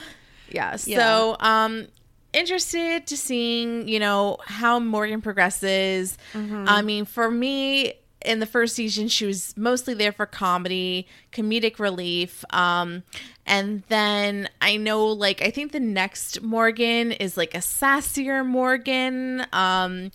[0.51, 0.77] Yeah.
[0.87, 0.99] Yeah.
[0.99, 1.89] so um
[2.33, 6.18] interested to seeing you know how morgan progresses.
[6.33, 6.64] Mm-hmm.
[6.68, 7.95] i mean for me
[8.25, 13.03] in the first season she was mostly there for comedy comedic relief um
[13.47, 19.47] and then i know like i think the next morgan is like a sassier morgan.
[19.53, 20.11] Um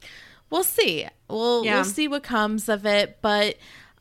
[0.49, 1.05] we'll see.
[1.29, 1.75] We'll Yeah.
[1.75, 3.55] we'll see what comes of it but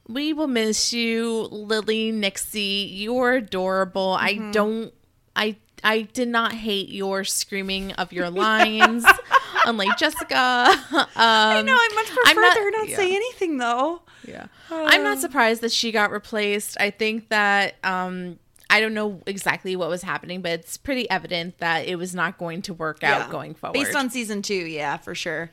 [0.08, 2.88] we will miss you lily nicksay.
[2.90, 4.16] You're adorable.
[4.18, 4.48] Mm-hmm.
[4.48, 4.94] i don't
[5.36, 9.04] i i did not hate your screaming of your lines
[9.68, 10.34] unlike jessica
[10.92, 11.74] um I know.
[11.74, 12.96] I much prefer I'm not- her not yeah.
[12.96, 14.02] say anything though.
[14.26, 14.46] yeah.
[14.70, 15.04] I'm Uh.
[15.04, 16.76] not surprised that she got replaced.
[16.80, 18.38] I think that um
[18.70, 22.36] I don't know exactly what was happening, but it's pretty evident that it was not
[22.36, 23.72] going to work out going forward.
[23.72, 25.50] Based on season two, yeah, for sure.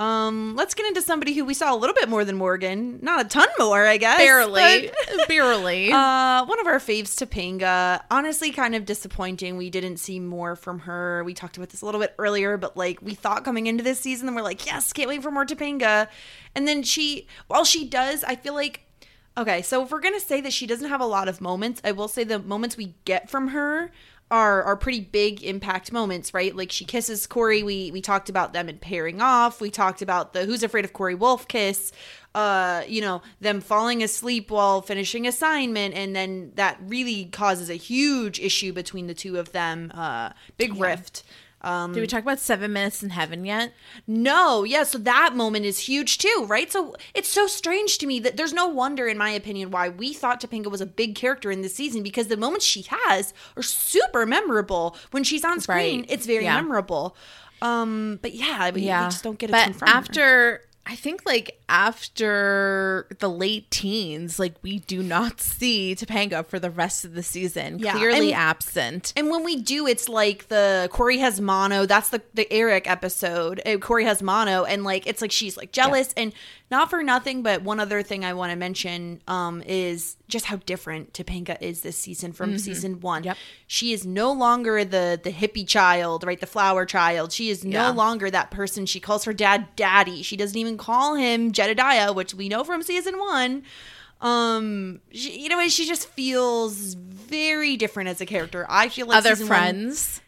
[0.00, 2.98] Um, let's get into somebody who we saw a little bit more than Morgan.
[3.02, 4.16] Not a ton more, I guess.
[4.18, 5.92] barely, but- barely.
[6.00, 8.02] Uh, one of our faves, Topanga.
[8.10, 9.56] Honestly, kind of disappointing.
[9.58, 11.22] We didn't see more from her.
[11.24, 14.00] We talked about this a little bit earlier, but like we thought coming into this
[14.00, 16.08] season, and we're like, yes, can't wait for more Topanga.
[16.54, 18.80] And then she, while she does, I feel like,
[19.36, 21.92] okay, so if we're gonna say that she doesn't have a lot of moments, I
[21.92, 23.90] will say the moments we get from her
[24.30, 26.54] are are pretty big impact moments, right?
[26.54, 27.62] Like she kisses Cory.
[27.62, 29.60] We we talked about them and pairing off.
[29.60, 31.92] We talked about the Who's Afraid of Cory Wolf kiss.
[32.32, 37.74] Uh, you know, them falling asleep while finishing assignment, and then that really causes a
[37.74, 39.90] huge issue between the two of them.
[39.92, 41.24] Uh, big rift.
[41.62, 43.72] Um, Did we talk about Seven Minutes in Heaven yet?
[44.06, 46.72] no, yeah, so that moment is huge too, right?
[46.72, 50.14] So it's so strange to me that there's no wonder, in my opinion, why we
[50.14, 53.62] thought Topanga was a big character in this season because the moments she has are
[53.62, 54.96] super memorable.
[55.10, 56.10] When she's on screen, Right.
[56.10, 56.56] it's very Yeah.
[56.56, 57.14] memorable.
[57.62, 59.94] Um, but yeah, we, we just don't get a but ton from her.
[59.94, 66.58] after I think like after the late teens, like we do not see Topanga for
[66.58, 67.78] the rest of the season.
[67.78, 69.12] Yeah, Clearly and- absent.
[69.16, 71.86] And when we do, it's like the Cory has mono.
[71.86, 73.62] That's the the Eric episode.
[73.64, 76.32] Uh, Cory has mono, and like it's like she's like jealous, and
[76.72, 77.44] not for nothing.
[77.44, 81.82] But one other thing I want to mention um, is just how different Topanga is
[81.82, 83.24] this season from season one.
[83.24, 83.36] Yep.
[83.66, 86.40] She is no longer the the hippie child, right?
[86.40, 87.32] The flower child.
[87.32, 87.88] She is Yeah.
[87.90, 88.86] no longer that person.
[88.86, 90.22] She calls her dad daddy.
[90.22, 93.62] She doesn't even call him Jedediah, which we know from season one.
[94.20, 98.66] Um, she, you know, she just feels very different as a character.
[98.68, 100.20] I feel like Other friends.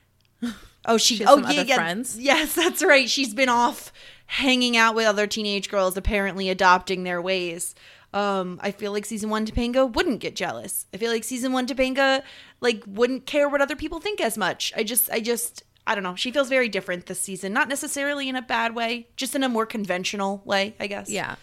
[0.84, 2.18] Oh, she, She oh yeah, other yeah, friends?
[2.18, 3.08] Yes, that's right.
[3.08, 3.92] She's been off
[4.26, 7.76] hanging out with other teenage girls, apparently adopting their ways.
[8.14, 10.86] Um, I feel like season one Topanga wouldn't get jealous.
[10.92, 12.22] I feel like season one Topanga
[12.60, 14.72] like wouldn't care what other people think as much.
[14.76, 16.14] I just, I just, I don't know.
[16.14, 17.52] She feels very different this season.
[17.52, 21.08] Not necessarily in a bad way, just in a more conventional way, I guess.
[21.08, 21.36] Yeah.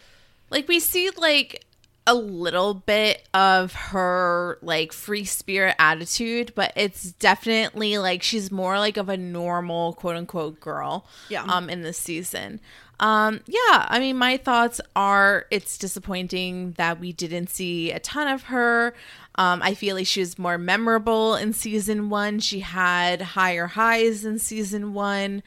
[0.51, 1.65] Like we see like
[2.07, 8.79] a little bit of her like free spirit attitude, but it's definitely like she's more
[8.79, 11.05] like of a normal quote unquote girl.
[11.29, 11.43] Yeah.
[11.43, 12.61] Um in this season.
[12.99, 18.27] Um yeah, I mean my thoughts are it's disappointing that we didn't see a ton
[18.27, 18.93] of her.
[19.35, 22.39] Um, I feel like she was more memorable in season one.
[22.39, 25.43] She had higher highs in season one.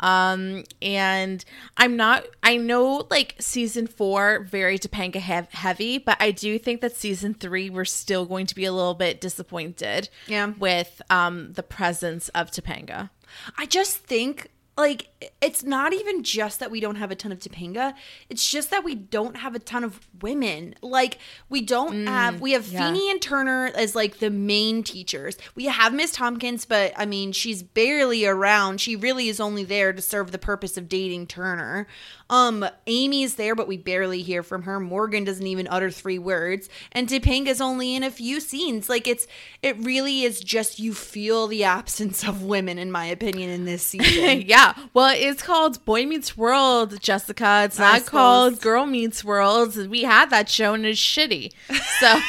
[0.00, 1.44] Um, and
[1.76, 5.16] I'm not, I know like season four, very Topanga
[5.50, 8.94] heavy, but I do think that season three, we're still going to be a little
[8.94, 10.52] bit disappointed Yeah.
[10.58, 13.10] with um, the presence of Topanga.
[13.58, 15.08] I just think like
[15.40, 17.94] it's not even just that we don't have a ton of Topanga.
[18.28, 20.74] It's just that we don't have a ton of women.
[20.82, 21.18] Like
[21.48, 22.86] we don't mm, have we have yeah.
[22.86, 25.36] Feeny and Turner as like the main teachers.
[25.54, 28.80] We have Miss Tompkins, but I mean she's barely around.
[28.80, 31.86] She really is only there to serve the purpose of dating Turner.
[32.30, 34.80] Um Amy's there, but we barely hear from her.
[34.80, 36.68] Morgan doesn't even utter three words.
[36.92, 38.88] And Topanga's only in a few scenes.
[38.88, 39.26] Like it's
[39.62, 43.82] it really is just you feel the absence of women, in my opinion, in this
[43.86, 44.42] season.
[44.46, 44.74] yeah.
[44.94, 47.62] Well, it's called Boy Meets World, Jessica.
[47.64, 48.60] It's not called.
[48.60, 49.76] Girl Meets World.
[49.88, 51.52] We had that show and it's shitty.
[52.00, 52.06] So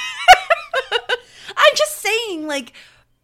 [1.57, 2.73] I'm just saying, like,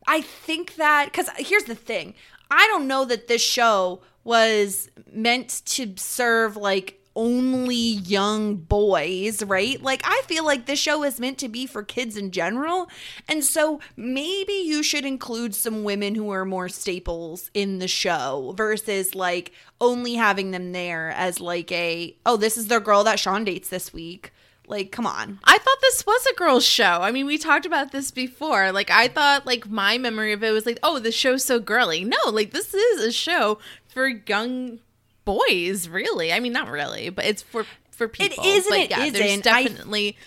[0.07, 2.13] I think that because here's the thing
[2.49, 9.82] I don't know that this show was meant to serve like only young boys, right?
[9.82, 12.89] Like, I feel like this show is meant to be for kids in general.
[13.28, 18.53] And so maybe you should include some women who are more staples in the show
[18.55, 23.19] versus like only having them there as like a, oh, this is their girl that
[23.19, 24.32] Shawn dates this week.
[24.67, 25.39] Like, come on.
[25.43, 26.99] I thought this was a girl's show.
[27.01, 28.72] I mean, we talked about this before.
[28.72, 32.05] Like, I thought, like, my memory of it was like, oh, the show's so girly.
[32.05, 33.59] No, like, this is a show
[33.92, 34.80] for young
[35.26, 36.34] boys, really.
[36.34, 38.44] I mean, not really, but it's for for people.
[38.44, 39.48] is and but it yeah, there's isn't.
[39.48, 40.18] I- definitely.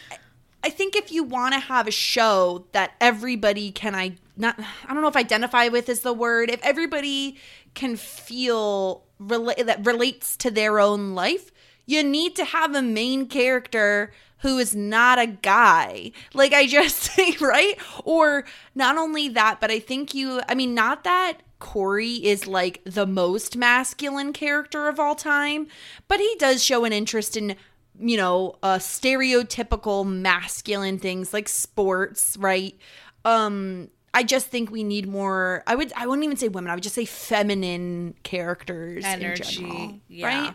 [0.62, 4.94] I think if you want to have a show that everybody can I not I
[4.94, 7.36] don't know if identify with is the word if everybody
[7.74, 11.52] can feel rela- that relates to their own life
[11.84, 16.96] you need to have a main character who is not a guy like I just
[17.14, 22.16] say right or not only that but I think you I mean not that Cory
[22.16, 25.66] is like the most masculine character of all time
[26.08, 27.56] but he does show an interest in
[27.98, 32.76] you know, uh stereotypical masculine things like sports, right?
[33.24, 36.74] Um I just think we need more I would I wouldn't even say women, I
[36.74, 40.26] would just say feminine characters Energy, in general, yeah.
[40.26, 40.54] right?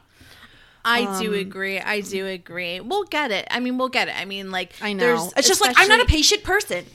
[0.86, 1.80] I do agree.
[1.80, 2.80] I do agree.
[2.80, 3.47] We'll get it.
[3.51, 4.15] I mean, we'll get it.
[4.17, 5.03] I mean, like I know.
[5.05, 6.86] there's It's just like I'm not a patient person.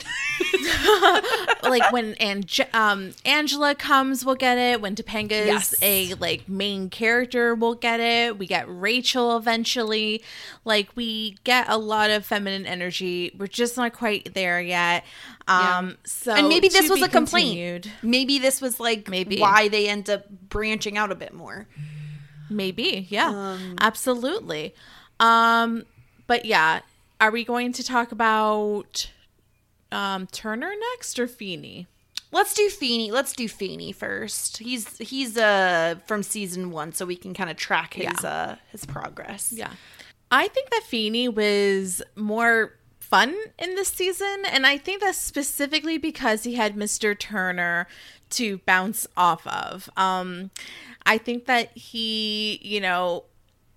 [1.63, 4.81] like when Ange- um, Angela comes, we'll get it.
[4.81, 5.75] When Topanga's Yes.
[5.83, 8.39] a like main character, we'll get it.
[8.39, 10.23] We get Rachel eventually.
[10.65, 13.35] Like we get a lot of feminine energy.
[13.39, 15.05] We're just not quite there yet.
[15.47, 17.49] Um, so and maybe this was a complaint.
[17.83, 17.91] continued.
[18.03, 19.39] Maybe this was like Maybe.
[19.39, 21.69] why they end up branching out a bit more.
[22.51, 24.75] Maybe, yeah, Um, absolutely.
[25.21, 25.85] Um,
[26.27, 26.81] but yeah,
[27.21, 29.11] are we going to talk about
[29.93, 31.87] um Turner next or Feeny?
[32.33, 33.13] Let's do Feeny.
[33.13, 34.59] Let's do Feeny first.
[34.59, 38.29] He's he's uh from season one, so we can kind of track his Yeah.
[38.29, 39.53] uh his progress.
[39.53, 39.71] Yeah.
[40.31, 42.73] I think that Feeny was more
[43.15, 44.43] fun in this season.
[44.51, 47.17] And I think that's specifically because he had Mr.
[47.17, 47.87] Turner
[48.31, 49.89] to bounce off of.
[49.97, 50.51] Um,
[51.07, 53.23] I think that he, you know,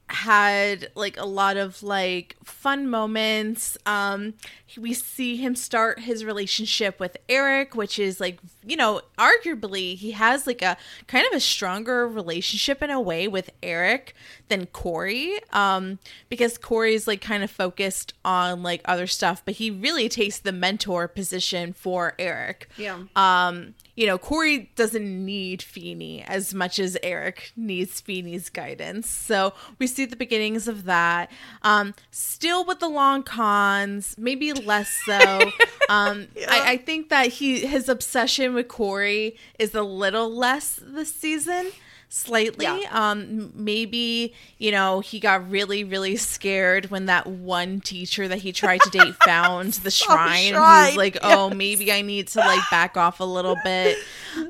[0.10, 3.78] had like a lot of like fun moments.
[3.86, 4.36] Um
[4.78, 10.12] we see him start his relationship with Eric which is like you know arguably he
[10.12, 10.78] has like a
[11.08, 14.14] kind of a stronger relationship in a way with Eric
[14.48, 15.40] than Cory.
[15.52, 16.00] Um
[16.30, 20.54] because Cory's like kind of focused on like other stuff but he really takes the
[20.54, 22.70] mentor position for Eric.
[22.78, 23.04] Yeah.
[23.16, 29.10] um you know, Cory doesn't need Feeny as much as Eric needs Feeny's guidance.
[29.10, 31.32] So we see the beginnings of that.
[31.64, 35.18] Um, still with the long cons, maybe less so.
[35.90, 41.12] um, I, I think that he his obsession with Cory is a little less this
[41.12, 41.72] season.
[42.10, 42.66] Slightly.
[42.66, 42.88] Yeah.
[42.92, 48.52] Um, maybe, you know, he got really, really scared when that one teacher that he
[48.54, 50.56] tried to date found the shrine.
[50.56, 53.98] and He was like, oh, maybe I need to like back off a little bit.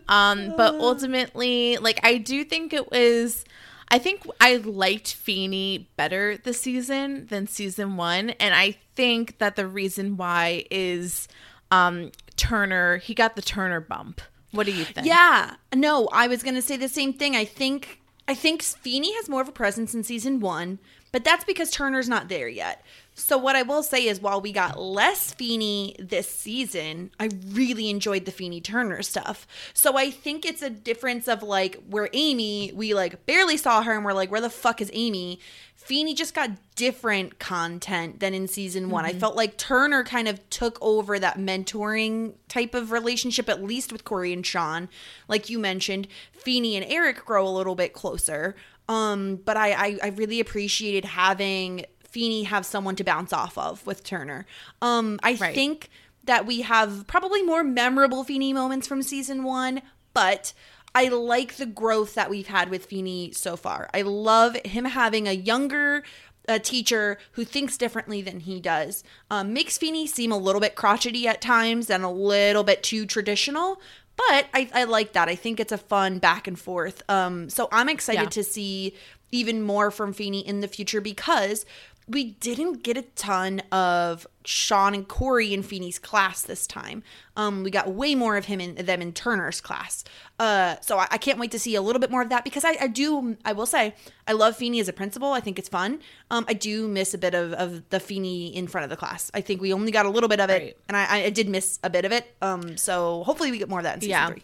[0.07, 3.43] Um, but ultimately, like I do think it was
[3.89, 8.31] I think I liked Feeny better this season than season one.
[8.31, 11.27] And I think that the reason why is
[11.71, 14.21] um Turner, he got the Turner bump.
[14.51, 15.05] What do you think?
[15.07, 15.55] Yeah.
[15.75, 17.35] No, I was gonna say the same thing.
[17.35, 20.79] I think I think Feeny has more of a presence in season one,
[21.13, 22.83] but that's because Turner's not there yet.
[23.15, 27.89] So what I will say is while we got less Feeny this season, I really
[27.89, 29.47] enjoyed the Feeny Turner stuff.
[29.73, 33.93] So I think it's a difference of like where Amy, we like barely saw her
[33.95, 35.39] and we're like, where the fuck is Amy?
[35.87, 39.05] Feeny just got different content than in season one.
[39.05, 43.93] I felt like Turner kind of took over that mentoring type of relationship, at least
[43.93, 44.89] with Cory and Shawn.
[45.29, 48.55] Like you mentioned, Feeny and Eric grow a little bit closer.
[48.89, 53.85] Um, but I, I, I really appreciated having Feeny have someone to bounce off of
[53.85, 54.45] with Turner.
[54.81, 55.55] Um, I Right.
[55.55, 55.89] think
[56.25, 59.81] that we have probably more memorable Feeny moments from season one,
[60.13, 60.51] but
[60.97, 63.87] I like the growth that we've had with Feeny so far.
[63.93, 66.03] I love him having a younger
[66.49, 69.03] a teacher who thinks differently than he does.
[69.29, 73.05] Um, makes Feeny seem a little bit crotchety at times and a little bit too
[73.05, 73.79] traditional,
[74.15, 75.27] but I, I like that.
[75.27, 77.03] I think it's a fun back and forth.
[77.09, 78.29] Um, so I'm excited Yeah.
[78.29, 78.95] to see
[79.31, 81.65] even more from Feeny in the future because
[82.09, 87.03] we didn't get a ton of Shawn and Cory in Feeny's class this time.
[87.35, 90.05] Um, we got way more of him in them in Turner's class.
[90.39, 92.63] Uh, so I, I can't wait to see a little bit more of that because
[92.63, 93.93] I, I do I will say
[94.25, 95.33] I love Feeny as a principal.
[95.33, 95.99] I think it's fun.
[96.31, 99.29] Um, I do miss a bit of, of the Feeny in front of the class.
[99.33, 100.77] I think we only got a little bit of it, Right.
[100.87, 102.33] and I, I did miss a bit of it.
[102.41, 104.27] Um, so hopefully we get more of that in season Yeah.
[104.27, 104.43] three.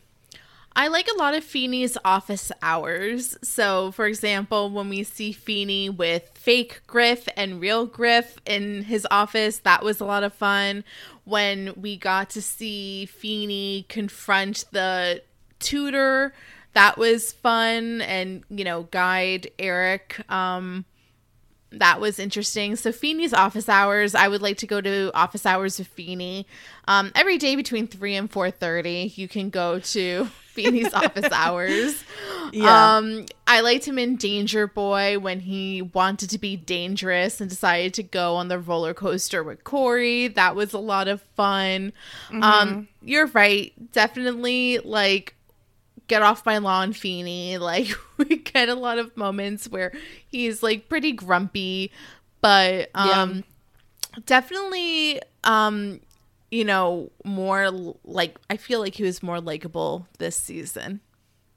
[0.76, 3.38] I like a lot of Feeny's office hours.
[3.44, 9.08] So, for example, when we see Feeny with fake Griff and real Griff in his
[9.12, 10.84] office, that was a lot of fun.
[11.26, 15.22] When we got to see Feeny confront the
[15.60, 16.34] tutor,
[16.74, 20.20] that was fun and, you know, guide Eric.
[20.30, 20.86] Um,
[21.72, 22.76] that was interesting.
[22.76, 26.48] So Feeny's office hours, I would like to go to office hours with Feeny.
[26.88, 32.04] Um, every day between three and four thirty, you can go to Feeny's office hours.
[32.52, 32.98] Yeah.
[32.98, 37.96] Um, I liked him in Danger Boy when he wanted to be dangerous and decided
[37.96, 40.28] to go on the roller coaster with Cory.
[40.28, 41.94] That was a lot of fun.
[42.32, 43.74] Um, you're right.
[43.92, 45.36] Definitely like
[46.08, 47.58] get off my lawn Feeny.
[47.60, 47.88] Like
[48.18, 49.92] we get a lot of moments where
[50.28, 51.92] he's like pretty grumpy,
[52.42, 53.44] but um
[54.28, 56.02] definitely um
[56.54, 57.72] you know more
[58.04, 61.02] like I feel like he was more likable this season.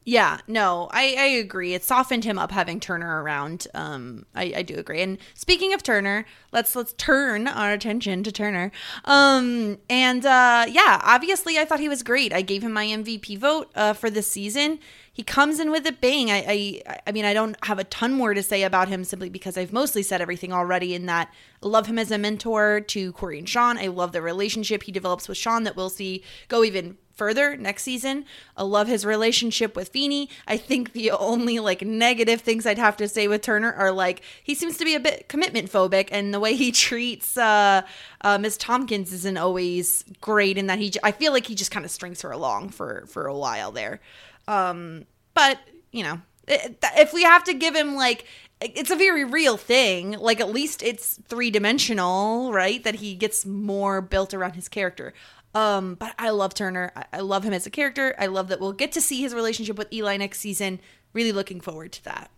[0.09, 1.74] Yeah, no, I, I agree.
[1.74, 3.66] It softened him up having Turner around.
[3.74, 5.03] Um, I, I do agree.
[5.03, 8.70] And speaking of Turner, let's let's turn our attention to Turner.
[9.05, 12.32] Um, and uh, yeah, obviously, I thought he was great.
[12.32, 14.78] I gave him my MVP vote uh, for this season.
[15.16, 16.30] He comes in with a bang.
[16.30, 19.30] I, I I mean, I don't have a ton more to say about him simply
[19.30, 20.94] because I've mostly said everything already.
[20.94, 23.78] In that, I love him as a mentor to Cory and Shawn.
[23.78, 27.84] I love the relationship he develops with Shawn that we'll see go even further next
[27.84, 28.26] season.
[28.58, 30.28] I love his relationship with Feeny.
[30.46, 34.20] I think the only like negative things I'd have to say with Turner are like
[34.42, 37.80] he seems to be a bit commitment phobic, and the way he treats uh,
[38.20, 40.58] uh, Miss Tompkins isn't always great.
[40.58, 43.06] In that he, j- I feel like he just kind of strings her along for
[43.08, 44.02] for a while there.
[44.49, 45.59] Um, but
[45.92, 48.26] you know, if we have to give him like
[48.61, 50.12] it's a very real thing.
[50.12, 52.82] Like at least it's three dimensional right?
[52.82, 55.12] That he gets more built around his character.
[55.55, 56.92] Um but i love turner.
[57.12, 58.14] I, love him as a character.
[58.18, 60.80] I love that we'll get to see his relationship with eli next season.
[61.12, 62.30] Really looking forward to that.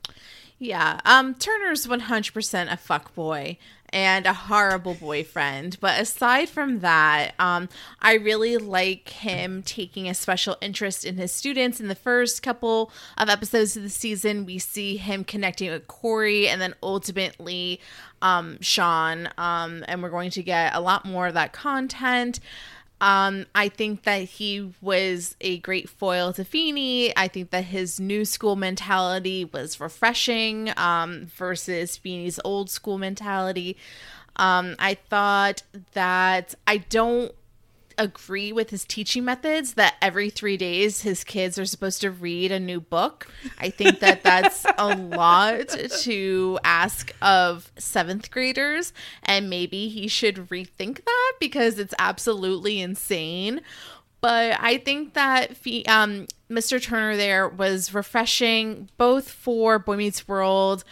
[0.60, 3.58] Yeah, um, Turner's 100% a fuckboy
[3.90, 5.78] and a horrible boyfriend.
[5.80, 7.68] But aside from that, um,
[8.00, 11.80] I really like him taking a special interest in his students.
[11.80, 16.48] In the first couple of episodes of the season, we see him connecting with Cory
[16.48, 17.80] and then ultimately
[18.22, 19.28] um, Shawn.
[19.38, 22.40] Um, and we're going to get a lot more of that content.
[23.00, 27.16] Um, I think that he was a great foil to Feeny.
[27.16, 33.76] I think that his new school mentality was refreshing um, versus Feeny's old school mentality.
[34.36, 37.32] Um, I thought that I don't
[37.98, 42.52] agree with his teaching methods that every three days his kids are supposed to read
[42.52, 43.26] a new book.
[43.58, 45.68] I think that that's a lot
[46.02, 48.92] to ask of seventh graders,
[49.24, 53.60] and maybe he should rethink that because it's absolutely insane.
[54.20, 55.50] But I think that
[55.86, 56.82] um, Mr.
[56.82, 60.84] Turner there was refreshing both for Boy Meets World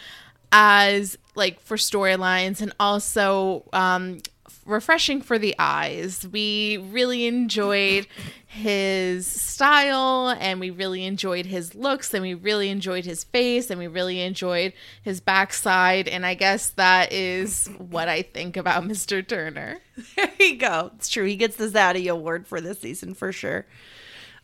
[0.51, 4.19] as like for storylines and also um,
[4.67, 6.27] refreshing for the eyes.
[6.31, 8.07] We really enjoyed
[8.45, 13.79] his style and we really enjoyed his looks and we really enjoyed his face and
[13.79, 16.07] we really enjoyed his backside.
[16.07, 19.25] And I guess that is what I think about Mr.
[19.27, 19.79] Turner.
[20.15, 23.65] there you go it's true he gets the zaddy award for this season for sure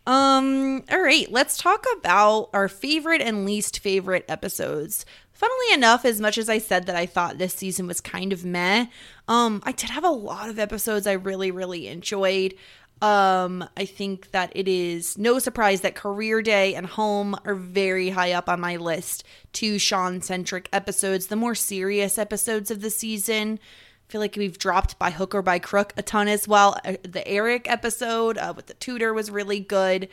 [0.08, 6.22] um all right let's talk about our favorite and least favorite episodes funnily enough as
[6.22, 8.86] much as i said that i thought this season was kind of meh
[9.28, 12.54] um i did have a lot of episodes i really really enjoyed
[13.02, 18.10] um i think that it is no surprise that career day and home are very
[18.12, 22.90] high up on my list two shawn centric episodes the more serious episodes of the
[22.90, 23.60] season
[24.08, 26.78] I feel like we've dropped by hook or by crook a ton as well.
[26.86, 30.08] Uh, The Eric episode uh, with the tutor was really good.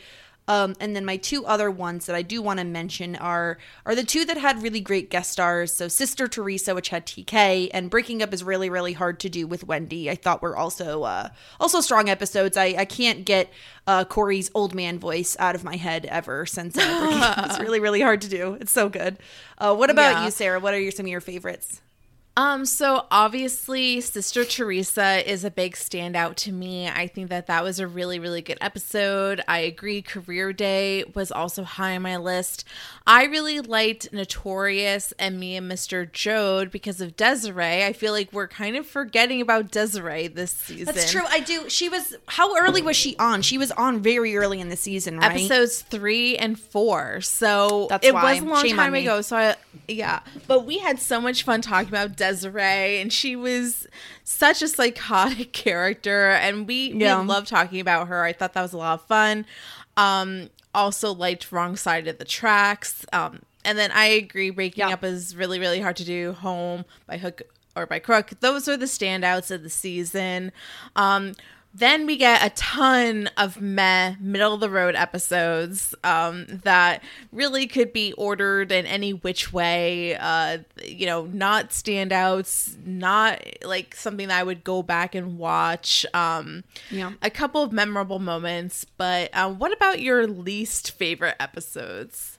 [0.51, 3.95] Um, and then my two other ones that I do want to mention are are
[3.95, 5.73] the two that had really great guest stars.
[5.73, 9.47] So Sister Teresa, which had TK, and Breaking Up is really really hard to do
[9.47, 10.11] with Wendy.
[10.11, 11.29] I thought were also uh,
[11.61, 12.57] also strong episodes.
[12.57, 13.49] I I can't get
[13.87, 17.47] uh, Cory's old man voice out of my head ever since uh, Breaking Up.
[17.47, 18.55] It's really really hard to do.
[18.61, 19.19] It's so good.
[19.59, 20.25] Uh, what about Yeah.
[20.25, 20.59] you, Sarah?
[20.59, 21.81] What are your, some of your favorites?
[22.37, 26.89] Um, so obviously, Sister Teresa is a big standout to me.
[26.89, 29.43] I think that that was a really, really good episode.
[29.49, 30.01] I agree.
[30.01, 32.65] Career Day was also high on my list.
[33.07, 36.11] I really liked Notorious and Me and Mr.
[36.11, 37.85] Joad because of Desiree.
[37.85, 40.87] I feel like we're kind of forgetting about Desiree this season.
[40.87, 41.25] That's true.
[41.29, 41.69] I do.
[41.69, 42.17] She was.
[42.27, 43.43] How early was she on?
[43.43, 45.33] She was on very early in the season, right?
[45.33, 47.21] episodes three and four.
[47.23, 48.35] So That's it why.
[48.35, 49.01] was a long Shame time me.
[49.03, 49.21] ago.
[49.21, 49.57] So I,
[49.89, 53.87] yeah, but we had so much fun talking about Desiree, and she was
[54.25, 57.21] such a psychotic character, and we, Yeah.
[57.21, 58.23] we loved talking about her.
[58.25, 59.45] I thought that was a lot of fun.
[59.97, 63.05] Um, also liked Wrong Side of the Tracks.
[63.13, 64.95] Um, and then I agree, Breaking Yeah.
[64.95, 66.33] Up is really, really hard to do.
[66.35, 67.43] Home by hook
[67.77, 68.33] or by crook.
[68.41, 70.53] Those are the standouts of the season.
[70.97, 71.33] Um,
[71.73, 77.03] then we get a ton of meh, middle of the road episodes um, that
[77.33, 80.17] really could be ordered in any which way.
[80.17, 86.05] Uh, you know, not standouts, not like something that I would go back and watch.
[86.13, 87.13] Um, Yeah.
[87.23, 92.37] a couple of memorable moments, but uh, what about your least favorite episodes?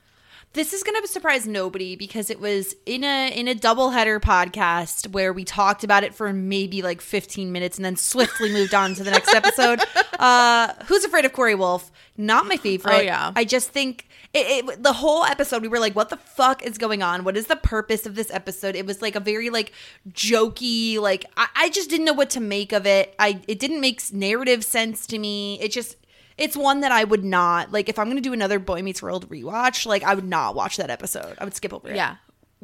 [0.53, 5.07] This is going to surprise nobody because it was in a in a doubleheader podcast
[5.11, 8.93] where we talked about it for maybe like 15 minutes and then swiftly moved on
[8.95, 9.81] to the next episode.
[10.21, 11.91] Uh, Who's afraid of Cory Wolf?
[12.15, 12.93] Not my favorite.
[12.93, 13.31] Oh, yeah.
[13.35, 16.77] I just think it, it the whole episode we were like, what the fuck is
[16.77, 17.23] going on?
[17.23, 18.75] What is the purpose of this episode?
[18.75, 19.73] It was like a very like
[20.09, 23.15] jokey, like I, I just didn't know what to make of it.
[23.17, 25.59] I it didn't make narrative sense to me.
[25.59, 25.97] It just
[26.41, 29.29] it's one that I would not like if I'm gonna do another Boy Meets World
[29.29, 29.85] rewatch.
[29.85, 31.35] Like I would not watch that episode.
[31.37, 31.95] I would skip over it.
[31.95, 32.15] Yeah.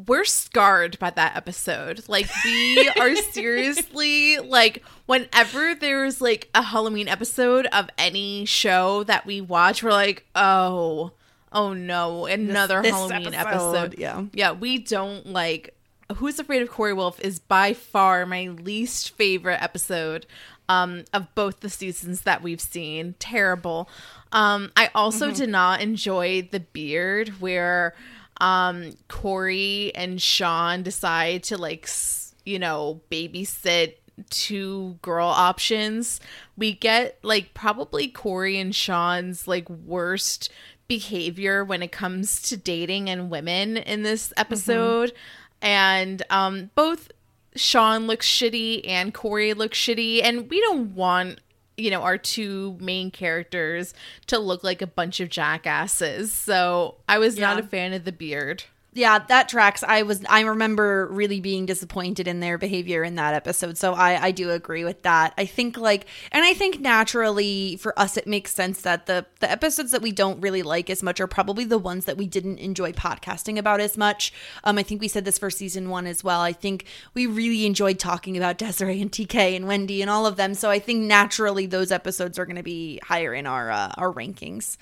[0.05, 2.03] We're scarred by that episode.
[2.07, 9.25] Like we are seriously like whenever there's like a Halloween episode of any show that
[9.25, 11.11] we watch, we're like, "Oh,
[11.51, 14.23] oh no, another this Halloween episode, episode." yeah.
[14.34, 15.75] Yeah, we don't like
[16.15, 20.25] Who's Afraid of Cory Wolf is by far my least favorite episode
[20.70, 23.15] um, of both the seasons that we've seen.
[23.20, 23.89] Terrible.
[24.32, 27.95] Um, I also did not enjoy the beard where
[28.41, 33.95] um, Cory and Shawn decide to like, s- you know, babysit
[34.30, 36.20] two girl options.
[36.57, 40.49] We get like probably Cory and Shawn's like worst
[40.88, 45.13] behavior when it comes to dating and women in this episode.
[45.61, 47.11] And um both
[47.60, 51.39] Shawn looks shitty and Cory looks shitty and we don't want
[51.78, 53.93] you know our two main characters
[54.28, 56.32] to look like a bunch of jackasses.
[56.32, 58.64] So I was not a fan of the beard.
[58.98, 59.84] Yeah, that tracks.
[59.84, 63.78] I was I remember really being disappointed in their behavior in that episode.
[63.78, 65.36] So I I do agree with that.
[65.38, 69.52] I think like and I think naturally for us it makes sense that the the
[69.52, 72.58] episodes that we don't really like as much are probably the ones that we didn't
[72.58, 74.34] enjoy podcasting about as much.
[74.64, 76.41] Um I think we said this for season 1 as well.
[76.41, 80.38] I think we really enjoyed talking about Desiree and TK and Wendy and all of
[80.38, 80.56] them.
[80.56, 84.12] So I think naturally those episodes are going to be higher in our uh, our
[84.12, 84.76] rankings.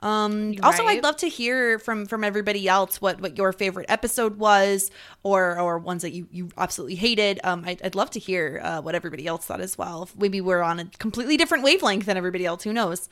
[0.00, 4.38] Um, also, I'd love to hear from from everybody else what what your favorite episode
[4.38, 4.90] was,
[5.22, 7.40] or or ones that you you absolutely hated.
[7.42, 10.02] Um, I'd, I'd love to hear uh, what everybody else thought as well.
[10.02, 12.64] If maybe we're on a completely different wavelength than everybody else.
[12.64, 13.08] Who knows?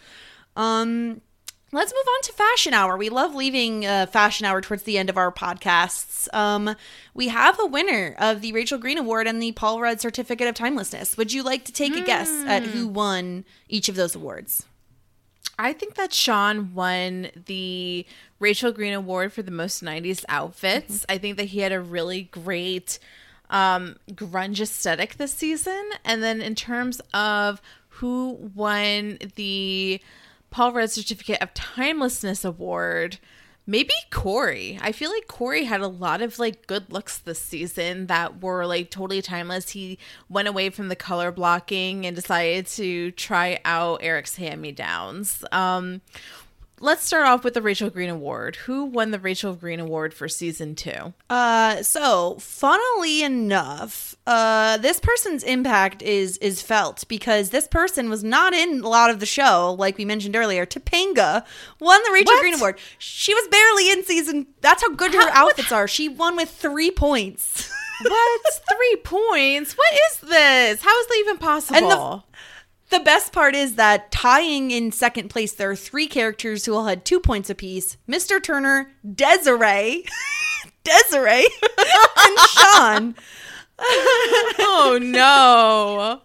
[0.54, 1.22] Um,
[1.72, 2.98] let's move on to fashion hour.
[2.98, 6.28] We love leaving uh, fashion hour towards the end of our podcasts.
[6.34, 6.76] Um,
[7.14, 10.54] we have a winner of the Rachel Green Award and the Paul Rudd Certificate of
[10.54, 11.16] Timelessness.
[11.16, 14.66] Would you like to take a guess at who won each of those awards?
[15.58, 18.06] I think that Shawn won the
[18.38, 21.04] Rachel Green Award for the most 90s outfits.
[21.08, 22.98] I think that he had a really great
[23.50, 25.90] um, grunge aesthetic this season.
[26.04, 30.00] And then in terms of who won the
[30.50, 33.18] Paul Rudd Certificate of Timelessness Award,
[33.66, 34.78] maybe Cory.
[34.80, 38.66] I feel like Cory had a lot of like good looks this season that were
[38.66, 39.70] like totally timeless.
[39.70, 39.98] He
[40.28, 45.44] went away from the color blocking and decided to try out Eric's hand me downs.
[45.52, 46.00] Um,
[46.82, 48.56] let's start off with the Rachel Green Award.
[48.56, 51.14] Who won the Rachel Green Award for season two?
[51.30, 58.22] Uh, so funnily enough, uh, this person's impact is is felt because this person was
[58.22, 60.66] not in a lot of the show, like we mentioned earlier.
[60.66, 61.44] Topanga
[61.80, 62.40] won the Rachel What?
[62.42, 62.78] Green Award.
[62.98, 64.48] She was barely in season.
[64.60, 65.88] That's how good her outfits are.
[65.88, 67.70] She won with three points.
[68.02, 68.40] What?
[68.68, 69.74] Three points?
[69.74, 70.82] What is this?
[70.82, 72.24] How is that even possible?
[72.92, 76.84] The best part is that tying in second place, there are three characters who all
[76.84, 78.40] had two points apiece Mr.
[78.40, 80.04] Turner, Desiree,
[80.84, 81.46] Desiree,
[81.78, 83.14] and Shawn.
[83.78, 86.20] oh no.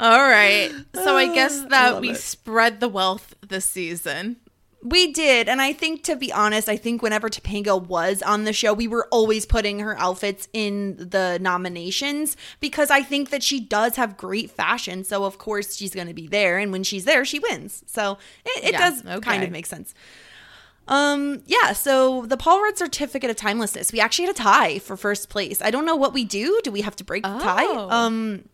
[0.00, 0.72] All right.
[0.94, 2.16] So I guess uh, that love we it.
[2.16, 4.36] spread the wealth this season.
[4.80, 5.48] We did.
[5.48, 8.86] And I think, to be honest, I think whenever Topanga was on the show, we
[8.86, 14.16] were always putting her outfits in the nominations because I think that she does have
[14.16, 15.02] great fashion.
[15.02, 16.58] So, of course, she's going to be there.
[16.58, 17.82] And when she's there, she wins.
[17.86, 19.20] So, it, it Yeah, does okay.
[19.20, 19.94] kind of make sense.
[20.86, 24.96] Um, yeah, so the Paul Rudd certificate of timelessness, we actually had a tie for
[24.96, 25.60] first place.
[25.60, 26.60] I don't know what we do.
[26.64, 27.64] Do we have to break the tie?
[27.66, 27.90] Oh.
[27.90, 28.48] Um,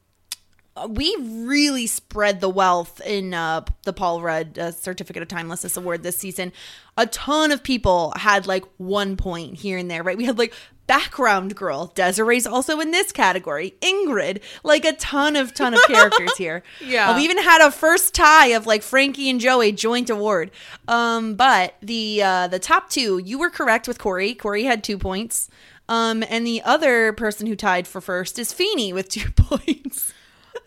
[0.88, 6.02] we really spread the wealth in uh, the Paul Rudd uh, Certificate of Timelessness Award
[6.02, 6.52] this season.
[6.96, 10.16] A ton of people had like one point here and there, right?
[10.16, 10.52] We had like
[10.86, 16.36] background girl, Desiree's also in this category, Ingrid, like a ton of ton of characters
[16.36, 16.62] here.
[16.84, 17.10] Yeah.
[17.10, 20.50] Uh, we even had a first tie of like Frankie and Joey joint award.
[20.88, 24.34] Um, but the uh, the top two, you were correct with Cory.
[24.34, 25.48] Cory had two points.
[25.88, 30.13] Um, and the other person who tied for first is Feeny with two points.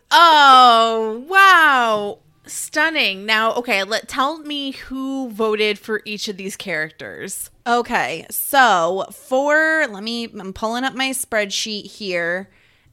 [0.10, 2.20] Oh, wow.
[2.45, 3.26] Stunning.
[3.26, 7.49] Now, okay, let tell me who voted for each of these characters.
[7.66, 12.49] Okay, so for let me I'm pulling up my spreadsheet here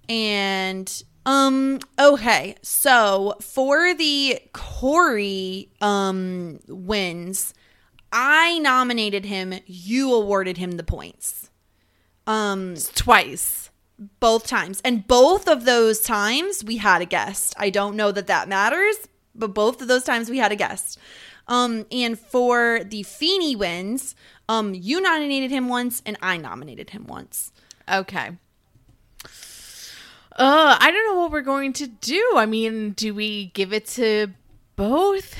[0.08, 7.54] and um okay, so for the Cory um wins,
[8.10, 11.50] I nominated him, you awarded him the points.
[12.26, 13.63] Um Twice.
[14.20, 14.80] Both times.
[14.84, 17.54] And both of those times we had a guest.
[17.58, 18.96] I don't know that that matters,
[19.34, 20.98] but both of those times we had a guest.
[21.46, 24.14] Um, and for the Feeny wins,
[24.48, 27.52] um, you nominated him once and I nominated him once.
[27.90, 28.30] Okay.
[30.36, 32.32] Uh, I don't know what we're going to do.
[32.36, 34.28] I mean, do we give it to
[34.74, 35.36] both?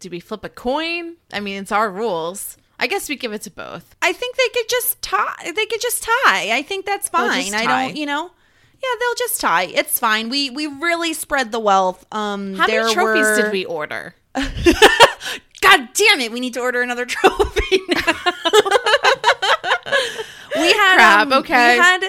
[0.00, 1.16] Do we flip a coin?
[1.32, 2.58] I mean, it's our rules.
[2.84, 3.96] I guess we give it to both.
[4.02, 5.52] I think they could just tie.
[5.56, 6.54] They could just tie.
[6.54, 7.54] I think that's fine.
[7.54, 8.24] I don't, you know.
[8.24, 9.62] Yeah, they'll just tie.
[9.62, 10.28] It's fine.
[10.28, 12.04] We we really spread the wealth.
[12.12, 14.14] Um, How many trophies were- did we order?
[14.34, 16.30] God damn it!
[16.30, 18.02] We need to order another trophy now.
[20.56, 21.76] we had Crap, um, okay.
[21.76, 22.04] We had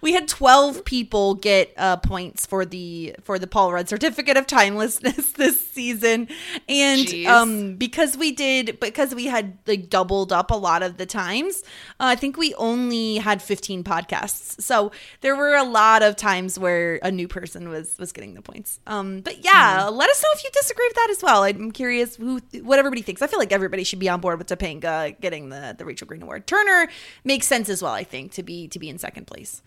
[0.00, 4.46] we had twelve people get uh, points for the for the Paul Rudd Certificate of
[4.46, 6.28] Timelessness this season,
[6.68, 7.26] and Jeez.
[7.26, 11.62] um because we did because we had like doubled up a lot of the times.
[12.00, 16.58] Uh, I think we only had fifteen podcasts, so there were a lot of times
[16.58, 18.80] where a new person was was getting the points.
[18.86, 19.96] Um, but yeah, Mm-hmm.
[19.96, 21.42] let us know if you disagree with that as well.
[21.42, 23.22] I'm curious who what everybody thinks.
[23.22, 26.22] I feel like everybody should be on board with Topanga getting the the Rachel Green
[26.22, 26.46] Award.
[26.46, 26.88] Turner
[27.24, 27.92] makes sense as well.
[27.92, 29.62] I think to be to be in second place.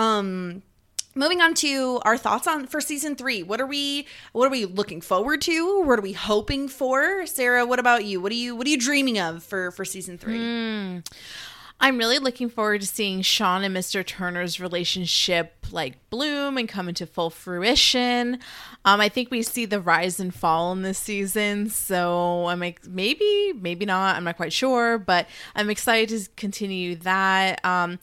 [0.00, 0.62] Um,
[1.14, 3.42] moving on to our thoughts on for season three.
[3.42, 5.82] What are we what are we looking forward to?
[5.82, 7.26] What are we hoping for?
[7.26, 8.20] Sarah, what about you?
[8.20, 10.38] What are you what are you dreaming of for for season three?
[11.82, 14.04] I'm really looking forward to seeing Shawn and Mr.
[14.04, 18.38] Turner's relationship like bloom and come into full fruition.
[18.84, 22.86] Um, I think we see the rise and fall in this season, so I'm like
[22.86, 24.16] maybe, maybe not.
[24.16, 27.64] I'm not quite sure, but I'm excited to continue that.
[27.64, 27.98] Um,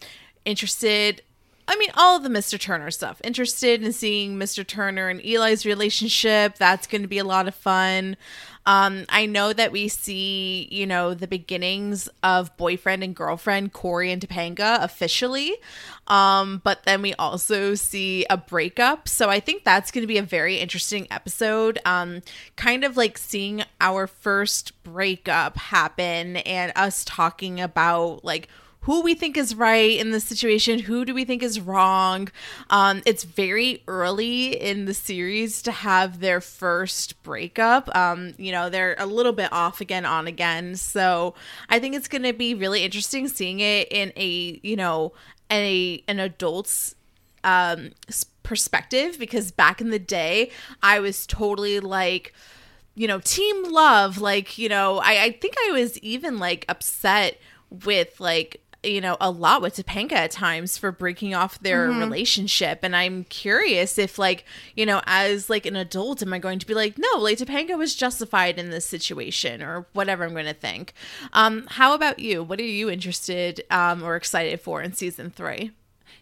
[0.47, 1.21] interested.
[1.67, 2.59] I mean, all of the Mr.
[2.59, 3.19] Turner stuff.
[3.23, 4.65] Interested in seeing Mr.
[4.65, 6.55] Turner and Eli's relationship.
[6.55, 8.15] That's going to be a lot of fun.
[8.65, 14.11] Um, I know that we see, you know, the beginnings of boyfriend and girlfriend Cory
[14.11, 15.55] and Topanga officially.
[16.07, 19.07] Um, but then we also see a breakup.
[19.07, 21.79] So I think that's going to be a very interesting episode.
[21.85, 22.21] Um,
[22.57, 28.49] kind of like seeing our first breakup happen and us talking about like
[28.87, 32.29] who we think is right in this situation, who do we think is wrong.
[32.69, 37.93] Um, it's very early in the series to have their first breakup.
[37.93, 40.77] Um, you know, they're a little bit off again, on again.
[40.77, 41.35] So
[41.67, 45.11] I think it's going to be really interesting seeing it in a, you know,
[45.51, 46.95] a an adult's
[47.43, 47.91] um
[48.43, 50.49] perspective because back in the day
[50.81, 52.33] I was totally like
[52.95, 54.17] you know, team love.
[54.17, 59.17] Like, you know, I, I think I was even like upset with like, you know,
[59.19, 62.79] a lot with Topanga at times for breaking off their relationship.
[62.83, 66.67] And I'm curious if, like, you know, as like an adult, am I going to
[66.67, 70.53] be like, no, like Topanga was justified in this situation or whatever I'm going to
[70.53, 70.93] think.
[71.33, 72.43] Um, how about you?
[72.43, 75.71] What are you interested um, or excited for in season three?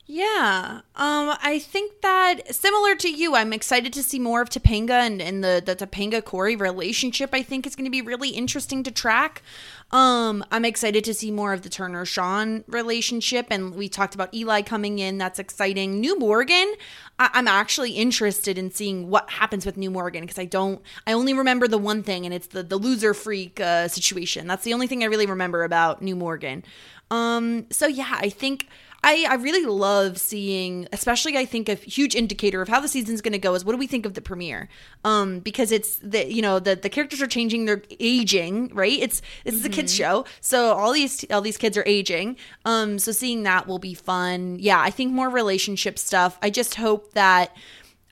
[0.08, 0.82] Yeah.
[0.96, 5.20] Um, I think that similar to you, I'm excited to see more of Topanga and,
[5.20, 7.32] and the, the Topanga Cory relationship.
[7.34, 9.42] I think is going to be really interesting to track.
[9.90, 14.32] Um, I'm excited to see more of the Turner Shawn relationship, and we talked about
[14.32, 15.18] Eli coming in.
[15.18, 16.00] That's exciting.
[16.00, 16.74] New Morgan,
[17.18, 21.14] I- I'm actually interested in seeing what happens with New Morgan because I don't, I
[21.14, 24.46] only remember the one thing, and it's the the loser freak uh, situation.
[24.46, 26.64] That's the only thing I really remember about New Morgan.
[27.10, 28.68] Um, so yeah, I think
[29.06, 33.22] I, I really love seeing, especially I think a huge indicator of how the season's
[33.22, 34.68] going to go is what do we think of the premiere?
[35.04, 39.00] Um, because it's the you know the the characters are changing, they're aging, right?
[39.00, 42.38] It's this is a kids show, so all these all these kids are aging.
[42.66, 44.58] Um, so seeing that will be fun.
[44.60, 46.40] Yeah, I think more relationship stuff.
[46.42, 47.56] I just hope that.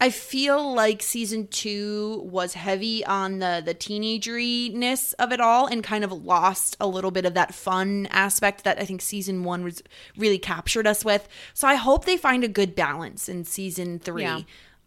[0.01, 5.83] I feel like season two was heavy on the the teenageriness of it all and
[5.83, 9.63] kind of lost a little bit of that fun aspect that I think season one
[9.63, 9.81] was
[10.17, 11.27] really captured us with.
[11.53, 14.23] So I hope they find a good balance in season three.
[14.23, 14.41] Yeah.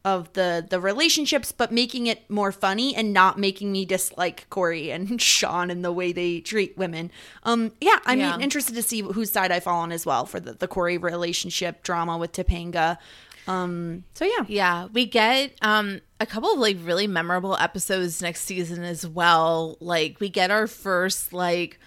[0.05, 4.93] Of the the relationships, but making it more funny and not making me dislike Cory
[4.93, 7.11] and Shawn and the way they treat women.
[7.43, 8.39] Um, yeah, I'm Yeah.
[8.39, 11.83] interested to see whose side I fall on as well for the the Cory relationship
[11.83, 12.99] drama with Topanga.
[13.47, 18.43] Um, so yeah, Yeah, we get um a couple of like really memorable episodes next
[18.43, 19.77] season as well.
[19.81, 21.79] Like we get our first like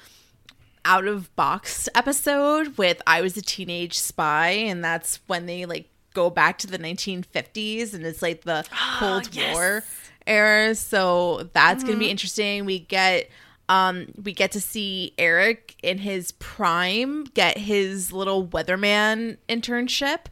[0.85, 5.89] out of box episode with I was a teenage spy and that's when they like
[6.13, 8.65] go back to the 1950s and it's like the
[8.99, 9.83] Cold War
[10.25, 10.75] era.
[10.75, 12.65] So that's going to be interesting.
[12.65, 13.29] We get
[13.67, 20.25] um we get to see Eric in his prime get his little weatherman internship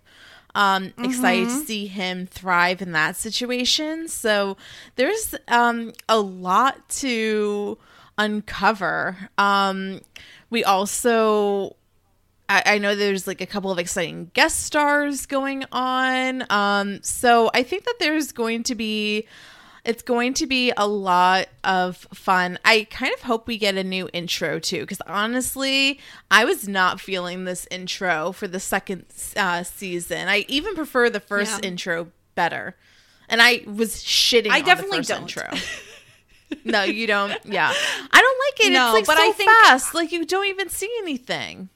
[0.58, 4.08] um excited to see him thrive in that situation.
[4.08, 4.58] So
[4.96, 7.78] there's um a lot to
[8.18, 9.30] uncover.
[9.38, 10.02] Um
[10.50, 11.76] we also
[12.50, 16.44] I, I know there's like a couple of exciting guest stars going on.
[16.50, 19.28] Um so i think that there's going to be
[19.88, 22.60] it's going to be a lot of fun.
[22.66, 26.00] I kind of hope we get a new intro too, because honestly,
[26.30, 29.06] I was not feeling this intro for the second
[29.36, 30.28] uh, season.
[30.28, 31.70] I even prefer the first Yeah.
[31.70, 32.76] intro better,
[33.30, 34.52] and I was shitting.
[34.52, 35.22] I on definitely the first don't.
[35.22, 35.58] Intro.
[36.66, 37.34] no, you don't.
[37.46, 37.74] Yeah,
[38.12, 38.74] I don't like it.
[38.74, 39.94] No, it's like but so I think- fast.
[39.96, 41.70] Like you don't even see anything.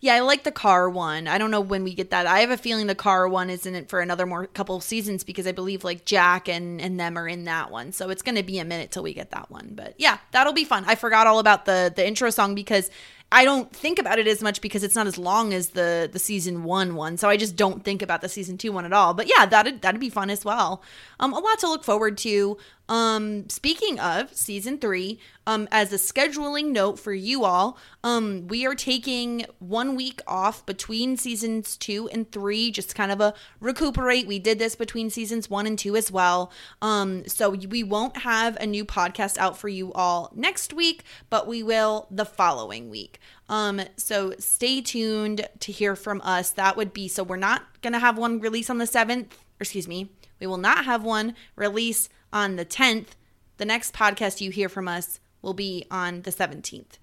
[0.00, 1.26] Yeah, I like the car one.
[1.26, 2.26] I don't know when we get that.
[2.26, 4.82] I have a feeling the car one is in it for another more couple of
[4.82, 7.92] seasons because I believe like Jack and and them are in that one.
[7.92, 9.70] So it's going to be a minute till we get that one.
[9.72, 10.84] But yeah, that'll be fun.
[10.86, 12.90] I forgot all about the the intro song because
[13.32, 16.18] I don't think about it as much because it's not as long as the the
[16.18, 17.16] season 1 one.
[17.16, 19.12] So I just don't think about the season 2 one at all.
[19.12, 20.82] But yeah, that'd that'd be fun as well.
[21.18, 22.58] Um a lot to look forward to.
[22.88, 28.66] Um speaking of season 3, um as a scheduling note for you all, um we
[28.66, 34.26] are taking 1 week off between seasons 2 and 3 just kind of a recuperate.
[34.26, 36.52] We did this between seasons 1 and 2 as well.
[36.82, 41.46] Um so we won't have a new podcast out for you all next week, but
[41.46, 43.18] we will the following week.
[43.48, 46.50] Um, so stay tuned to hear from us.
[46.50, 49.88] That would be so we're not gonna have one release on the seventh, or excuse
[49.88, 53.16] me, we will not have one release on the tenth.
[53.56, 56.98] The next podcast you hear from us will be on the seventeenth.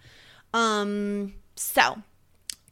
[0.53, 2.03] Um, so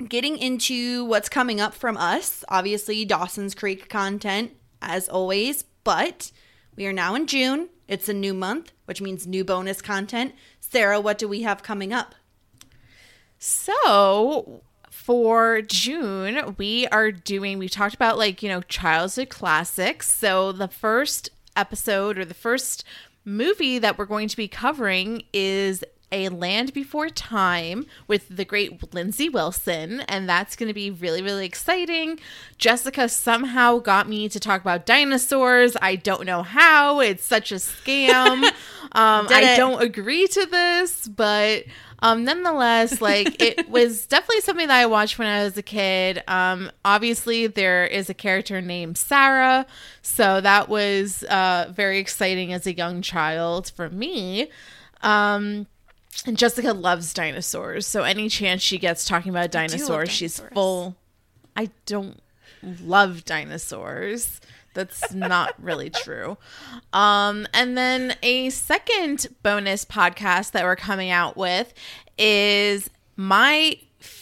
[0.08, 6.32] getting into what's coming up from us, obviously Dawson's Creek content as always, but
[6.76, 7.70] we are now in June.
[7.88, 10.36] It's a new month, which means new bonus content.
[10.60, 12.16] Sarah, what do we have coming up?
[13.40, 20.12] So for June, we are doing, we talked about like, you know, childhood classics.
[20.12, 21.30] So the first
[21.60, 22.84] episode or the first
[23.26, 28.94] movie that we're going to be covering is A Land Before Time with the great
[28.94, 30.02] Lindsay Wilson.
[30.02, 32.20] And that's going to be really, really exciting.
[32.58, 35.76] Jessica somehow got me to talk about dinosaurs.
[35.82, 37.02] I don't know how.
[37.02, 38.44] It's such a scam.
[38.94, 39.58] um, I it.
[39.58, 41.66] don't agree to this, but
[42.02, 46.24] um, nonetheless, like it was definitely something that I watched when I was a kid.
[46.28, 49.66] Um, obviously, there is a character named Sarah,
[50.02, 54.50] so that was uh, very exciting as a young child for me.
[55.02, 55.68] Um,
[56.26, 60.96] and Jessica loves dinosaurs, so any chance she gets talking about love dinosaurs, she's full.
[61.56, 62.20] I don't
[62.64, 64.42] love dinosaurs.
[64.74, 66.38] That's not really true.
[66.94, 71.74] Um, and then a second bonus podcast that we're coming out with
[72.18, 73.78] is my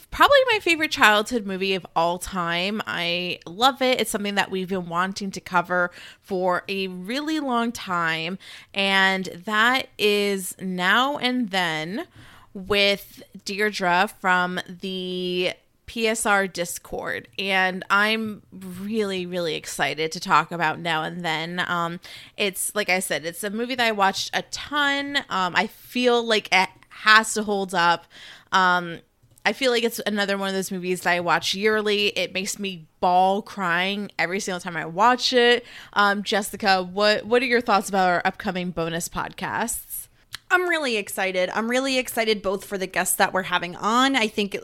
[0.09, 2.81] probably my favorite childhood movie of all time.
[2.87, 4.01] I love it.
[4.01, 5.91] It's something that we've been wanting to cover
[6.21, 8.39] for a really long time,
[8.73, 12.07] and that is Now and Then
[12.53, 15.53] with Deirdre from the
[15.87, 21.63] PSR Discord, and I'm really, really excited to talk about now and then.
[21.65, 21.99] Um,
[22.35, 25.17] it's like I said, it's a movie that I watched a ton.
[25.29, 28.05] Um, I feel like it has to hold up.
[28.51, 28.99] Um,
[29.45, 32.07] I feel like it's another one of those movies that I watch yearly.
[32.07, 35.65] It makes me bawl crying every single time I watch it.
[35.93, 40.09] Um, Jessica, what what are your thoughts about our upcoming bonus podcasts?
[40.49, 41.49] I'm really excited.
[41.53, 44.15] I'm really excited both for the guests that we're having on.
[44.15, 44.57] I think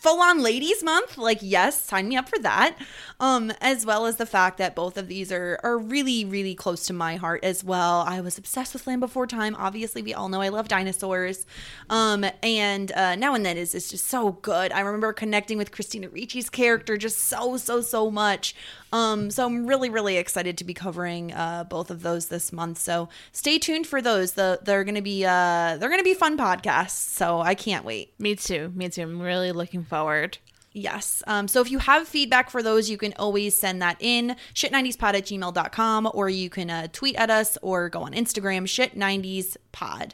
[0.00, 2.76] full on ladies month, like yes, sign me up for that.
[3.20, 6.86] Um as well as the fact that both of these are are really really close
[6.86, 8.04] to my heart as well.
[8.06, 9.56] I was obsessed with Land Before Time.
[9.58, 11.46] Obviously, we all know I love dinosaurs.
[11.90, 14.72] Um and uh Now and Then is is just so good.
[14.72, 18.54] I remember connecting with Christina Ricci's character just so so so much.
[18.92, 22.78] Um, so I'm really, really excited to be covering uh, both of those this month.
[22.78, 24.32] So stay tuned for those.
[24.32, 26.90] The they're gonna be uh, they're gonna be fun podcasts.
[26.90, 28.12] So I can't wait.
[28.18, 28.72] Me too.
[28.74, 29.02] Me too.
[29.02, 30.38] I'm really looking forward.
[30.72, 31.22] Yes.
[31.26, 35.14] Um, so if you have feedback for those, you can always send that in shit90spod
[35.14, 40.12] at gmail.com or you can uh, tweet at us or go on Instagram, shit90spod.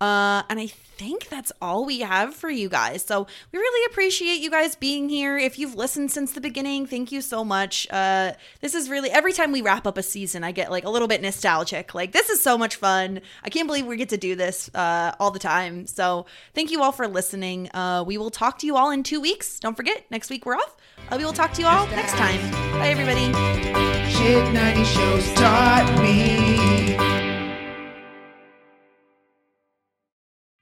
[0.00, 3.02] Uh, and I think that's all we have for you guys.
[3.04, 5.36] So we really appreciate you guys being here.
[5.38, 7.86] If you've listened since the beginning, thank you so much.
[7.90, 10.90] Uh, this is really every time we wrap up a season, I get like a
[10.90, 11.94] little bit nostalgic.
[11.94, 13.20] Like this is so much fun.
[13.42, 15.86] I can't believe we get to do this uh, all the time.
[15.86, 17.70] So thank you all for listening.
[17.72, 19.60] Uh, we will talk to you all in two weeks.
[19.60, 20.76] Don't forget, next week we're off.
[21.10, 22.40] Uh, we will talk to you all next time.
[22.78, 23.32] Bye, everybody.
[24.10, 27.25] Shit 90 shows taught me.